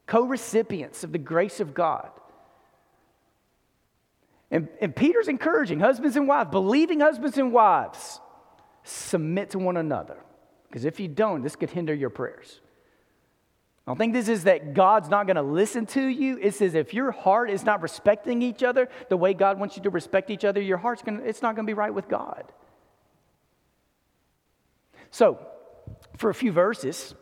co 0.06 0.24
recipients 0.24 1.04
of 1.04 1.12
the 1.12 1.17
grace 1.17 1.60
of 1.60 1.74
God. 1.74 2.10
And, 4.50 4.67
and 4.82 4.93
Peter's 4.93 5.30
encouraging 5.30 5.80
husbands 5.80 6.17
and 6.17 6.28
wives, 6.28 6.52
believing 6.52 7.00
husbands 7.00 7.38
and 7.38 7.54
wives, 7.54 8.19
submit 8.84 9.52
to 9.52 9.60
one 9.60 9.78
another. 9.78 10.17
Because 10.71 10.86
if 10.86 11.01
you 11.01 11.10
don't, 11.10 11.41
this 11.41 11.57
could 11.57 11.69
hinder 11.69 11.93
your 11.93 12.10
prayers. 12.10 12.62
I 13.86 13.91
don't 13.91 13.97
think 13.97 14.13
this 14.13 14.29
is 14.29 14.45
that 14.45 14.73
God's 14.73 15.10
not 15.10 15.27
going 15.27 15.36
to 15.36 15.41
listen 15.41 15.86
to 15.88 16.01
you. 16.01 16.39
It 16.41 16.55
says 16.55 16.75
if 16.75 16.93
your 16.93 17.12
heart 17.12 17.49
is 17.49 17.65
not 17.65 17.81
respecting 17.81 18.41
each 18.41 18.63
other 18.63 18.88
the 19.10 19.17
way 19.17 19.34
God 19.34 19.60
wants 19.60 19.75
you 19.75 19.84
to 19.84 19.89
respect 19.89 20.29
each 20.29 20.45
other, 20.45 20.62
your 20.62 20.77
heart's 20.77 21.01
going 21.01 21.19
to, 21.19 21.27
it's 21.27 21.41
not 21.41 21.55
going 21.55 21.65
to 21.65 21.69
be 21.69 21.73
right 21.73 21.93
with 21.93 22.07
God. 22.07 22.45
So, 25.10 25.39
for 26.15 26.29
a 26.29 26.34
few 26.34 26.53
verses, 26.53 27.15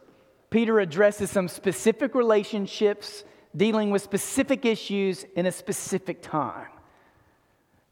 Peter 0.51 0.79
addresses 0.79 1.31
some 1.31 1.47
specific 1.47 2.13
relationships 2.13 3.23
dealing 3.55 3.89
with 3.89 4.03
specific 4.03 4.63
issues 4.63 5.25
in 5.35 5.47
a 5.47 5.51
specific 5.51 6.21
time. 6.21 6.67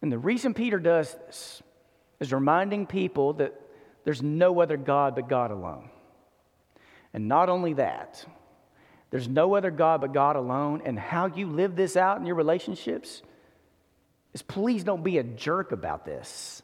And 0.04 0.12
the 0.12 0.20
reason 0.20 0.54
Peter 0.54 0.78
does 0.78 1.16
this 1.26 1.64
is 2.20 2.32
reminding 2.32 2.86
people 2.86 3.34
that 3.34 3.60
there's 4.08 4.24
no 4.24 4.62
other 4.62 4.78
God 4.78 5.16
but 5.16 5.28
God 5.28 5.52
alone. 5.52 5.90
And 7.14 7.28
not 7.28 7.50
only 7.50 7.74
that, 7.74 8.26
there's 9.10 9.28
no 9.28 9.54
other 9.54 9.70
God 9.70 10.00
but 10.00 10.14
God 10.14 10.38
alone. 10.38 10.82
And 10.86 10.98
how 10.98 11.26
you 11.26 11.46
live 11.46 11.76
this 11.76 11.98
out 11.98 12.18
in 12.18 12.26
your 12.26 12.36
relationships 12.36 13.22
is 14.34 14.42
please 14.42 14.86
don't 14.86 15.04
be 15.04 15.18
a 15.18 15.24
jerk 15.24 15.74
about 15.74 16.06
this. 16.06 16.64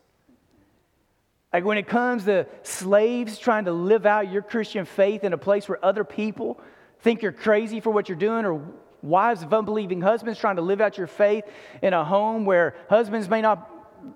Like 1.51 1.65
when 1.65 1.77
it 1.77 1.85
comes 1.85 2.23
to 2.23 2.47
slaves 2.61 3.37
trying 3.37 3.65
to 3.65 3.73
live 3.73 4.05
out 4.05 4.31
your 4.31 4.41
Christian 4.41 4.85
faith 4.85 5.25
in 5.25 5.33
a 5.33 5.37
place 5.37 5.67
where 5.67 5.83
other 5.83 6.05
people 6.05 6.61
think 7.01 7.21
you're 7.21 7.33
crazy 7.33 7.81
for 7.81 7.89
what 7.89 8.07
you're 8.07 8.17
doing, 8.17 8.45
or 8.45 8.65
wives 9.01 9.43
of 9.43 9.53
unbelieving 9.53 9.99
husbands 9.99 10.39
trying 10.39 10.55
to 10.55 10.61
live 10.61 10.79
out 10.79 10.97
your 10.97 11.07
faith 11.07 11.43
in 11.81 11.91
a 11.91 12.05
home 12.05 12.45
where 12.45 12.73
husbands 12.87 13.27
may 13.27 13.41
not 13.41 13.69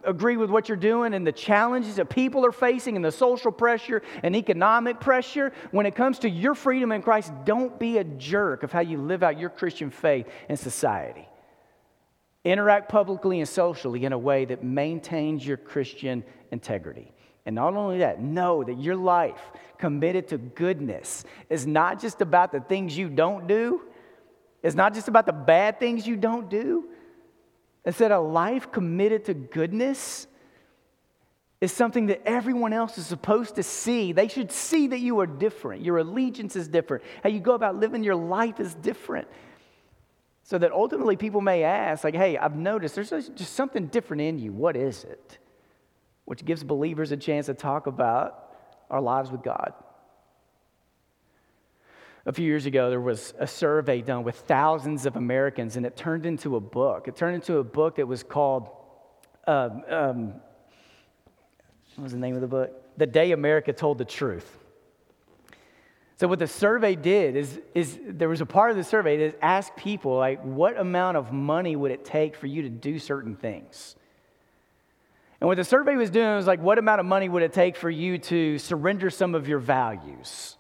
agree 0.04 0.38
with 0.38 0.50
what 0.50 0.68
you're 0.68 0.78
doing 0.78 1.14
and 1.14 1.26
the 1.26 1.32
challenges 1.32 1.96
that 1.96 2.10
people 2.10 2.46
are 2.46 2.52
facing 2.52 2.96
and 2.96 3.04
the 3.04 3.12
social 3.12 3.52
pressure 3.52 4.02
and 4.24 4.36
economic 4.36 5.00
pressure, 5.00 5.54
when 5.72 5.86
it 5.86 5.96
comes 5.96 6.20
to 6.20 6.30
your 6.30 6.56
freedom 6.56 6.92
in 6.92 7.02
Christ, 7.02 7.32
don't 7.46 7.80
be 7.80 7.98
a 7.98 8.04
jerk 8.04 8.64
of 8.64 8.72
how 8.72 8.82
you 8.82 8.98
live 8.98 9.24
out 9.24 9.40
your 9.40 9.50
Christian 9.50 9.90
faith 9.90 10.28
in 10.50 10.58
society. 10.58 11.28
Interact 12.44 12.90
publicly 12.90 13.40
and 13.40 13.50
socially 13.50 14.06
in 14.06 14.14
a 14.14 14.18
way 14.18 14.46
that 14.46 14.64
maintains 14.64 15.46
your 15.46 15.58
Christian 15.58 16.24
integrity. 16.52 17.12
And 17.46 17.56
not 17.56 17.76
only 17.76 18.00
that, 18.00 18.22
know 18.22 18.64
that 18.64 18.78
your 18.80 18.96
life 18.96 19.40
committed 19.78 20.28
to 20.30 20.38
goodness 20.38 21.24
is 21.50 21.66
not 21.66 22.00
just 22.00 22.22
about 22.22 22.52
the 22.52 22.60
things 22.60 22.98
you 22.98 23.10
don't 23.10 23.48
do, 23.48 23.82
it's 24.64 24.76
not 24.76 24.94
just 24.94 25.08
about 25.08 25.26
the 25.26 25.34
bad 25.34 25.80
things 25.80 26.06
you 26.06 26.16
don't 26.16 26.50
do, 26.50 26.90
and 27.88 27.96
said 27.96 28.12
a 28.12 28.20
life 28.20 28.70
committed 28.70 29.24
to 29.24 29.34
goodness 29.34 30.28
is 31.62 31.72
something 31.72 32.08
that 32.08 32.22
everyone 32.28 32.74
else 32.74 32.98
is 32.98 33.08
supposed 33.08 33.56
to 33.56 33.64
see. 33.64 34.12
They 34.12 34.28
should 34.28 34.52
see 34.52 34.88
that 34.88 35.00
you 35.00 35.22
are 35.22 35.26
different. 35.26 35.84
Your 35.84 36.00
allegiance 36.00 36.58
is 36.58 36.68
different. 36.68 37.06
How 37.24 37.30
you 37.30 37.40
go 37.40 37.54
about 37.54 37.78
living 37.78 38.04
your 38.04 38.18
life 38.18 38.60
is 38.60 38.74
different. 38.74 39.30
So 40.44 40.58
that 40.58 40.74
ultimately 40.74 41.16
people 41.16 41.40
may 41.40 41.64
ask, 41.64 42.04
like, 42.04 42.14
hey, 42.14 42.38
I've 42.38 42.58
noticed 42.58 42.94
there's 42.96 43.10
just 43.10 43.54
something 43.54 43.88
different 43.88 44.20
in 44.22 44.38
you. 44.38 44.52
What 44.52 44.76
is 44.76 45.06
it? 45.06 45.38
Which 46.26 46.44
gives 46.44 46.66
believers 46.66 47.14
a 47.14 47.18
chance 47.18 47.46
to 47.46 47.54
talk 47.54 47.88
about 47.88 48.54
our 48.90 49.00
lives 49.00 49.32
with 49.32 49.44
God. 49.44 49.72
A 52.28 52.34
few 52.34 52.46
years 52.46 52.66
ago, 52.66 52.90
there 52.90 53.00
was 53.00 53.34
a 53.40 53.48
survey 53.48 54.02
done 54.02 54.24
with 54.24 54.36
thousands 54.36 55.06
of 55.06 55.16
Americans, 55.16 55.78
and 55.78 55.86
it 55.86 55.96
turned 55.96 56.26
into 56.26 56.58
a 56.58 56.60
book. 56.60 57.08
It 57.08 57.16
turned 57.16 57.36
into 57.36 57.60
a 57.60 57.64
book 57.64 57.96
that 57.96 58.06
was 58.06 58.22
called, 58.22 58.68
um, 59.48 59.82
um, 59.90 60.34
what 61.96 62.04
was 62.04 62.12
the 62.12 62.18
name 62.18 62.36
of 62.36 62.42
the 62.42 62.48
book? 62.48 62.98
The 62.98 63.06
Day 63.06 63.32
America 63.32 63.72
Told 63.72 63.98
the 63.98 64.04
Truth. 64.04 64.60
So 66.18 66.28
what 66.28 66.40
the 66.40 66.48
survey 66.48 66.96
did 66.96 67.38
is, 67.38 67.62
is 67.74 67.98
there 68.06 68.28
was 68.28 68.42
a 68.42 68.46
part 68.46 68.72
of 68.72 68.78
the 68.78 68.84
survey 68.84 69.30
that 69.30 69.40
asked 69.42 69.78
people 69.78 70.18
like, 70.18 70.42
what 70.42 70.78
amount 70.78 71.16
of 71.16 71.32
money 71.32 71.78
would 71.78 71.92
it 71.92 72.04
take 72.04 72.36
for 72.36 72.48
you 72.48 72.64
to 72.64 72.70
do 72.70 73.00
certain 73.00 73.38
things? 73.38 73.96
And 75.40 75.48
what 75.48 75.56
the 75.56 75.64
survey 75.64 75.96
was 75.96 76.10
doing 76.10 76.36
was 76.36 76.46
like, 76.46 76.60
what 76.60 76.78
amount 76.78 77.00
of 77.00 77.06
money 77.06 77.30
would 77.30 77.44
it 77.44 77.54
take 77.54 77.78
for 77.78 77.90
you 77.90 78.18
to 78.18 78.58
surrender 78.58 79.10
some 79.10 79.34
of 79.34 79.48
your 79.48 79.60
values? 79.60 80.57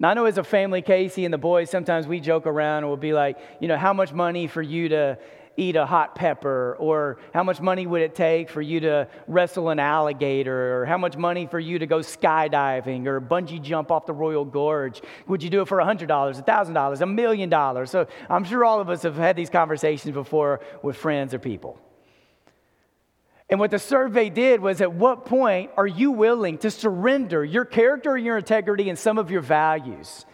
Now, 0.00 0.08
I 0.08 0.14
know 0.14 0.24
as 0.24 0.38
a 0.38 0.44
family, 0.44 0.80
Casey 0.80 1.26
and 1.26 1.32
the 1.32 1.38
boys, 1.38 1.68
sometimes 1.68 2.06
we 2.06 2.20
joke 2.20 2.46
around 2.46 2.78
and 2.78 2.88
we'll 2.88 2.96
be 2.96 3.12
like, 3.12 3.36
you 3.60 3.68
know, 3.68 3.76
how 3.76 3.92
much 3.92 4.14
money 4.14 4.46
for 4.46 4.62
you 4.62 4.88
to 4.88 5.18
eat 5.58 5.76
a 5.76 5.84
hot 5.84 6.14
pepper? 6.14 6.74
Or 6.80 7.18
how 7.34 7.42
much 7.42 7.60
money 7.60 7.86
would 7.86 8.00
it 8.00 8.14
take 8.14 8.48
for 8.48 8.62
you 8.62 8.80
to 8.80 9.08
wrestle 9.28 9.68
an 9.68 9.78
alligator? 9.78 10.80
Or 10.80 10.86
how 10.86 10.96
much 10.96 11.18
money 11.18 11.46
for 11.46 11.60
you 11.60 11.78
to 11.78 11.86
go 11.86 11.98
skydiving 11.98 13.06
or 13.06 13.20
bungee 13.20 13.60
jump 13.60 13.90
off 13.90 14.06
the 14.06 14.14
Royal 14.14 14.46
Gorge? 14.46 15.02
Would 15.28 15.42
you 15.42 15.50
do 15.50 15.60
it 15.60 15.68
for 15.68 15.76
$100, 15.76 16.06
$1,000, 16.08 17.00
a 17.00 17.06
million 17.06 17.50
dollars? 17.50 17.90
So 17.90 18.06
I'm 18.30 18.44
sure 18.44 18.64
all 18.64 18.80
of 18.80 18.88
us 18.88 19.02
have 19.02 19.16
had 19.16 19.36
these 19.36 19.50
conversations 19.50 20.14
before 20.14 20.60
with 20.82 20.96
friends 20.96 21.34
or 21.34 21.38
people. 21.38 21.78
And 23.50 23.58
what 23.58 23.72
the 23.72 23.80
survey 23.80 24.30
did 24.30 24.60
was 24.60 24.80
at 24.80 24.92
what 24.92 25.26
point 25.26 25.72
are 25.76 25.86
you 25.86 26.12
willing 26.12 26.58
to 26.58 26.70
surrender 26.70 27.44
your 27.44 27.64
character, 27.64 28.16
your 28.16 28.38
integrity, 28.38 28.88
and 28.88 28.98
some 28.98 29.18
of 29.18 29.30
your 29.30 29.40
values? 29.40 30.24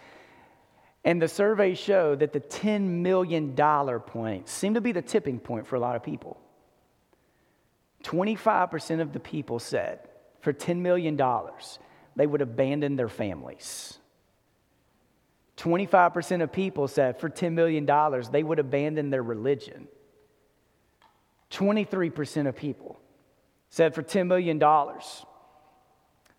And 1.03 1.19
the 1.19 1.27
survey 1.27 1.73
showed 1.73 2.19
that 2.19 2.31
the 2.31 2.39
$10 2.39 2.81
million 2.81 3.55
point 3.55 4.47
seemed 4.47 4.75
to 4.75 4.81
be 4.81 4.91
the 4.91 5.01
tipping 5.01 5.39
point 5.39 5.65
for 5.65 5.75
a 5.75 5.79
lot 5.79 5.95
of 5.95 6.03
people. 6.03 6.39
25% 8.03 9.01
of 9.01 9.13
the 9.13 9.19
people 9.19 9.57
said 9.57 9.99
for 10.41 10.53
$10 10.53 10.77
million, 10.77 11.19
they 12.15 12.27
would 12.27 12.41
abandon 12.41 12.97
their 12.97 13.09
families. 13.09 13.97
25% 15.57 16.43
of 16.43 16.51
people 16.51 16.87
said 16.87 17.19
for 17.19 17.29
$10 17.29 17.53
million, 17.53 17.85
they 18.31 18.43
would 18.43 18.59
abandon 18.59 19.09
their 19.09 19.23
religion. 19.23 19.87
23% 21.49 22.47
of 22.47 22.55
people 22.55 22.99
said 23.69 23.93
for 23.93 24.03
$10 24.03 24.27
million, 24.27 24.61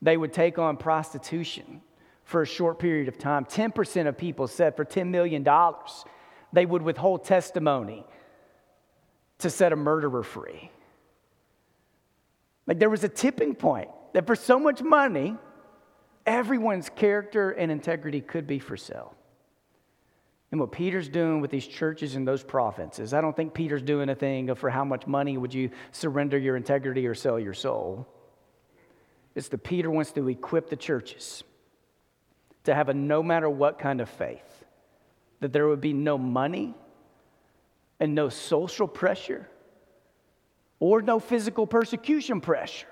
they 0.01 0.17
would 0.17 0.33
take 0.33 0.59
on 0.59 0.77
prostitution 0.77 1.83
for 2.25 2.43
a 2.43 2.47
short 2.47 2.79
period 2.79 3.09
of 3.09 3.19
time. 3.19 3.45
10% 3.45 4.07
of 4.07 4.17
people 4.17 4.47
said 4.47 4.77
for 4.77 4.85
$10 4.85 5.09
million, 5.09 5.47
they 6.53 6.67
would 6.67 6.83
withhold 6.83 7.25
testimony 7.25 8.05
to 9.39 9.51
set 9.51 9.73
a 9.73 9.77
murderer 9.77 10.23
free. 10.23 10.71
Like 12.67 12.79
there 12.79 12.91
was 12.91 13.05
a 13.05 13.09
tipping 13.09 13.55
point 13.55 13.89
that 14.13 14.27
for 14.27 14.37
so 14.37 14.59
much 14.59 14.83
money, 14.83 15.37
everyone's 16.27 16.91
character 16.91 17.51
and 17.51 17.73
integrity 17.73 18.21
could 18.21 18.47
be 18.47 18.59
for 18.59 18.77
sale. 18.77 19.15
And 20.51 20.61
what 20.61 20.73
Peter's 20.73 21.09
doing 21.09 21.41
with 21.41 21.51
these 21.51 21.67
churches 21.67 22.15
and 22.15 22.27
those 22.27 22.43
provinces, 22.43 23.13
I 23.13 23.21
don't 23.21 23.37
think 23.37 23.53
Peter's 23.53 23.83
doing 23.83 24.09
a 24.09 24.15
thing 24.15 24.55
for 24.55 24.71
how 24.71 24.85
much 24.85 25.07
money 25.07 25.37
would 25.37 25.53
you 25.53 25.71
surrender 25.93 26.39
your 26.39 26.57
integrity 26.57 27.07
or 27.07 27.15
sell 27.15 27.39
your 27.39 27.53
soul. 27.53 28.09
It's 29.35 29.49
that 29.49 29.63
Peter 29.63 29.91
wants 29.91 30.13
to 30.13 30.29
equip 30.29 30.71
the 30.71 30.77
churches 30.77 31.45
to 32.65 32.75
have 32.75 32.89
a 32.89 32.95
no 32.95 33.23
matter 33.23 33.49
what 33.49 33.79
kind 33.79 34.01
of 34.01 34.09
faith, 34.09 34.65
that 35.41 35.53
there 35.53 35.69
would 35.69 35.81
be 35.81 35.93
no 35.93 36.17
money 36.17 36.75
and 38.01 38.15
no 38.15 38.29
social 38.29 38.89
pressure 38.89 39.49
or 40.81 41.03
no 41.03 41.19
physical 41.19 41.67
persecution 41.67 42.41
pressure 42.41 42.89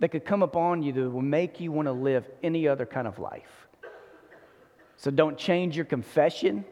that 0.00 0.08
could 0.08 0.24
come 0.24 0.42
upon 0.42 0.82
you 0.82 0.92
that 0.92 1.10
would 1.10 1.24
make 1.24 1.60
you 1.60 1.72
want 1.72 1.86
to 1.86 1.92
live 1.92 2.28
any 2.42 2.68
other 2.68 2.86
kind 2.86 3.06
of 3.06 3.18
life. 3.18 3.68
So 5.00 5.10
don't 5.10 5.38
change 5.38 5.76
your 5.76 5.86
confession. 5.86 6.62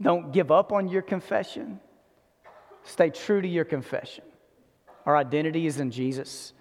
Don't 0.00 0.32
give 0.32 0.52
up 0.52 0.72
on 0.72 0.86
your 0.86 1.02
confession. 1.02 1.80
Stay 2.84 3.10
true 3.10 3.42
to 3.42 3.48
your 3.48 3.64
confession. 3.64 4.22
Our 5.04 5.16
identity 5.16 5.66
is 5.66 5.80
in 5.80 5.90
Jesus. 5.90 6.52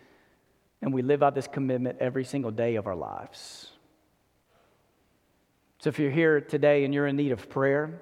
And 0.82 0.92
we 0.92 1.04
live 1.04 1.22
out 1.22 1.36
this 1.36 1.48
commitment 1.48 2.00
every 2.00 2.24
single 2.24 2.50
day 2.50 2.74
of 2.78 2.88
our 2.88 2.96
lives. 2.96 3.70
So 5.78 5.90
if 5.90 6.00
you're 6.00 6.10
here 6.10 6.42
today 6.42 6.84
and 6.84 6.92
you're 6.92 7.06
in 7.06 7.16
need 7.16 7.32
of 7.32 7.48
prayer, 7.48 8.00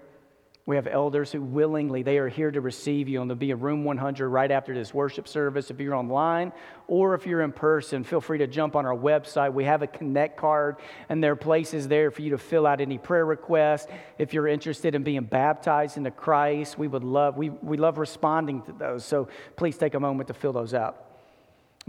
we 0.68 0.78
have 0.78 0.88
elders 0.88 1.32
who 1.32 1.44
willingly, 1.44 2.02
they 2.02 2.18
are 2.18 2.28
here 2.28 2.50
to 2.50 2.60
receive 2.60 3.08
you, 3.08 3.22
and 3.22 3.30
there'll 3.30 3.38
be 3.38 3.52
a 3.52 3.56
room 3.56 3.84
100 3.84 4.28
right 4.28 4.50
after 4.50 4.74
this 4.74 4.96
worship 4.96 5.28
service. 5.28 5.70
If 5.70 5.80
you're 5.80 5.94
online 5.94 6.52
or 6.88 7.14
if 7.14 7.28
you're 7.28 7.42
in 7.42 7.52
person, 7.52 8.04
feel 8.04 8.20
free 8.20 8.40
to 8.40 8.48
jump 8.48 8.76
on 8.76 8.84
our 8.84 8.96
website. 8.96 9.54
We 9.54 9.66
have 9.66 9.84
a 9.84 9.88
connect 9.88 10.38
card, 10.38 10.78
and 11.08 11.24
there 11.24 11.34
are 11.34 11.36
places 11.36 11.88
there 11.88 12.10
for 12.10 12.24
you 12.24 12.32
to 12.32 12.40
fill 12.40 12.66
out 12.66 12.82
any 12.82 12.98
prayer 12.98 13.28
requests. 13.28 13.86
If 14.18 14.34
you're 14.34 14.48
interested 14.48 14.96
in 14.96 15.04
being 15.04 15.26
baptized 15.26 15.98
into 15.98 16.10
Christ, 16.10 16.80
we 16.80 16.88
would 16.88 17.04
love, 17.04 17.38
we, 17.38 17.50
we 17.50 17.78
love 17.78 18.00
responding 18.00 18.64
to 18.64 18.72
those. 18.72 19.06
So 19.06 19.28
please 19.58 19.78
take 19.78 19.94
a 19.94 20.00
moment 20.00 20.28
to 20.30 20.34
fill 20.34 20.54
those 20.54 20.74
out. 20.74 21.00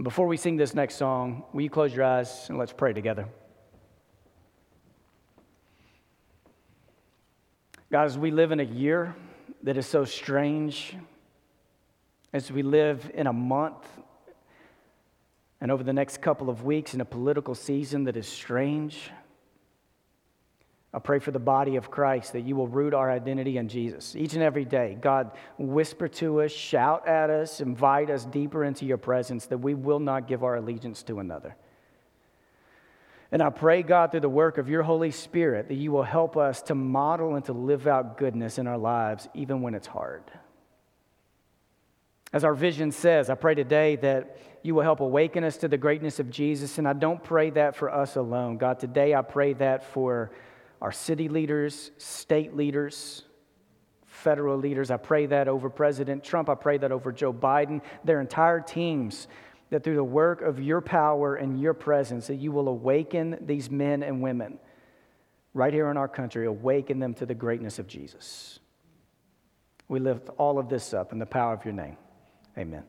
Before 0.03 0.27
we 0.27 0.37
sing 0.37 0.55
this 0.55 0.75
next 0.75 0.97
song, 0.97 1.45
will 1.51 1.63
you 1.63 1.71
close 1.71 1.95
your 1.95 2.05
eyes 2.05 2.45
and 2.49 2.59
let's 2.59 2.73
pray 2.73 2.93
together? 2.93 3.27
As 7.91 8.17
we 8.17 8.31
live 8.31 8.51
in 8.51 8.59
a 8.59 8.63
year 8.63 9.15
that 9.63 9.77
is 9.77 9.85
so 9.85 10.03
strange, 10.03 10.95
as 12.33 12.51
we 12.51 12.61
live 12.61 13.09
in 13.13 13.27
a 13.27 13.33
month 13.33 13.87
and 15.61 15.71
over 15.71 15.83
the 15.83 15.93
next 15.93 16.21
couple 16.21 16.49
of 16.49 16.63
weeks 16.63 16.93
in 16.93 16.99
a 16.99 17.05
political 17.05 17.55
season 17.55 18.03
that 18.03 18.17
is 18.17 18.27
strange, 18.27 19.09
I 20.93 20.99
pray 20.99 21.19
for 21.19 21.31
the 21.31 21.39
body 21.39 21.77
of 21.77 21.89
Christ 21.89 22.33
that 22.33 22.41
you 22.41 22.57
will 22.57 22.67
root 22.67 22.93
our 22.93 23.09
identity 23.09 23.57
in 23.57 23.69
Jesus 23.69 24.17
each 24.17 24.33
and 24.33 24.43
every 24.43 24.65
day. 24.65 24.97
God, 24.99 25.31
whisper 25.57 26.09
to 26.09 26.41
us, 26.41 26.51
shout 26.51 27.07
at 27.07 27.29
us, 27.29 27.61
invite 27.61 28.09
us 28.09 28.25
deeper 28.25 28.65
into 28.65 28.85
your 28.85 28.97
presence 28.97 29.45
that 29.45 29.59
we 29.59 29.75
will 29.75 29.99
not 29.99 30.27
give 30.27 30.43
our 30.43 30.57
allegiance 30.57 31.03
to 31.03 31.19
another. 31.19 31.55
And 33.31 33.41
I 33.41 33.49
pray, 33.49 33.83
God, 33.83 34.11
through 34.11 34.21
the 34.21 34.29
work 34.29 34.57
of 34.57 34.69
your 34.69 34.83
Holy 34.83 35.11
Spirit, 35.11 35.67
that 35.67 35.75
you 35.75 35.91
will 35.91 36.03
help 36.03 36.37
us 36.37 36.61
to 36.63 36.75
model 36.75 37.35
and 37.35 37.43
to 37.45 37.53
live 37.53 37.87
out 37.87 38.17
goodness 38.17 38.57
in 38.57 38.67
our 38.67 38.77
lives, 38.77 39.27
even 39.33 39.61
when 39.61 39.73
it's 39.73 39.87
hard. 39.87 40.23
As 42.31 42.43
our 42.43 42.53
vision 42.53 42.91
says, 42.91 43.29
I 43.29 43.35
pray 43.35 43.55
today 43.55 43.95
that 43.97 44.37
you 44.61 44.75
will 44.75 44.83
help 44.83 44.99
awaken 44.99 45.43
us 45.43 45.57
to 45.57 45.67
the 45.67 45.77
greatness 45.77 46.19
of 46.19 46.29
Jesus. 46.29 46.77
And 46.77 46.87
I 46.87 46.93
don't 46.93 47.23
pray 47.23 47.49
that 47.51 47.75
for 47.75 47.93
us 47.93 48.15
alone. 48.15 48.57
God, 48.57 48.79
today 48.79 49.13
I 49.13 49.21
pray 49.21 49.53
that 49.53 49.83
for 49.83 50.31
our 50.81 50.91
city 50.91 51.29
leaders, 51.29 51.91
state 51.97 52.55
leaders, 52.55 53.23
federal 54.05 54.57
leaders. 54.57 54.91
I 54.91 54.97
pray 54.97 55.25
that 55.27 55.47
over 55.47 55.69
President 55.69 56.23
Trump. 56.23 56.49
I 56.49 56.55
pray 56.55 56.77
that 56.79 56.91
over 56.91 57.11
Joe 57.11 57.31
Biden, 57.31 57.81
their 58.03 58.19
entire 58.19 58.59
teams, 58.59 59.27
that 59.69 59.83
through 59.83 59.95
the 59.95 60.03
work 60.03 60.41
of 60.41 60.59
your 60.61 60.81
power 60.81 61.35
and 61.35 61.59
your 61.59 61.73
presence, 61.73 62.27
that 62.27 62.35
you 62.35 62.51
will 62.51 62.67
awaken 62.67 63.37
these 63.41 63.69
men 63.69 64.03
and 64.03 64.21
women 64.21 64.59
right 65.53 65.73
here 65.73 65.89
in 65.89 65.97
our 65.97 66.07
country, 66.07 66.45
awaken 66.45 66.99
them 66.99 67.13
to 67.15 67.25
the 67.25 67.33
greatness 67.33 67.79
of 67.79 67.87
Jesus. 67.87 68.59
We 69.87 69.99
lift 69.99 70.29
all 70.37 70.59
of 70.59 70.69
this 70.69 70.93
up 70.93 71.11
in 71.11 71.19
the 71.19 71.25
power 71.25 71.53
of 71.53 71.65
your 71.65 71.73
name. 71.73 71.97
Amen. 72.57 72.83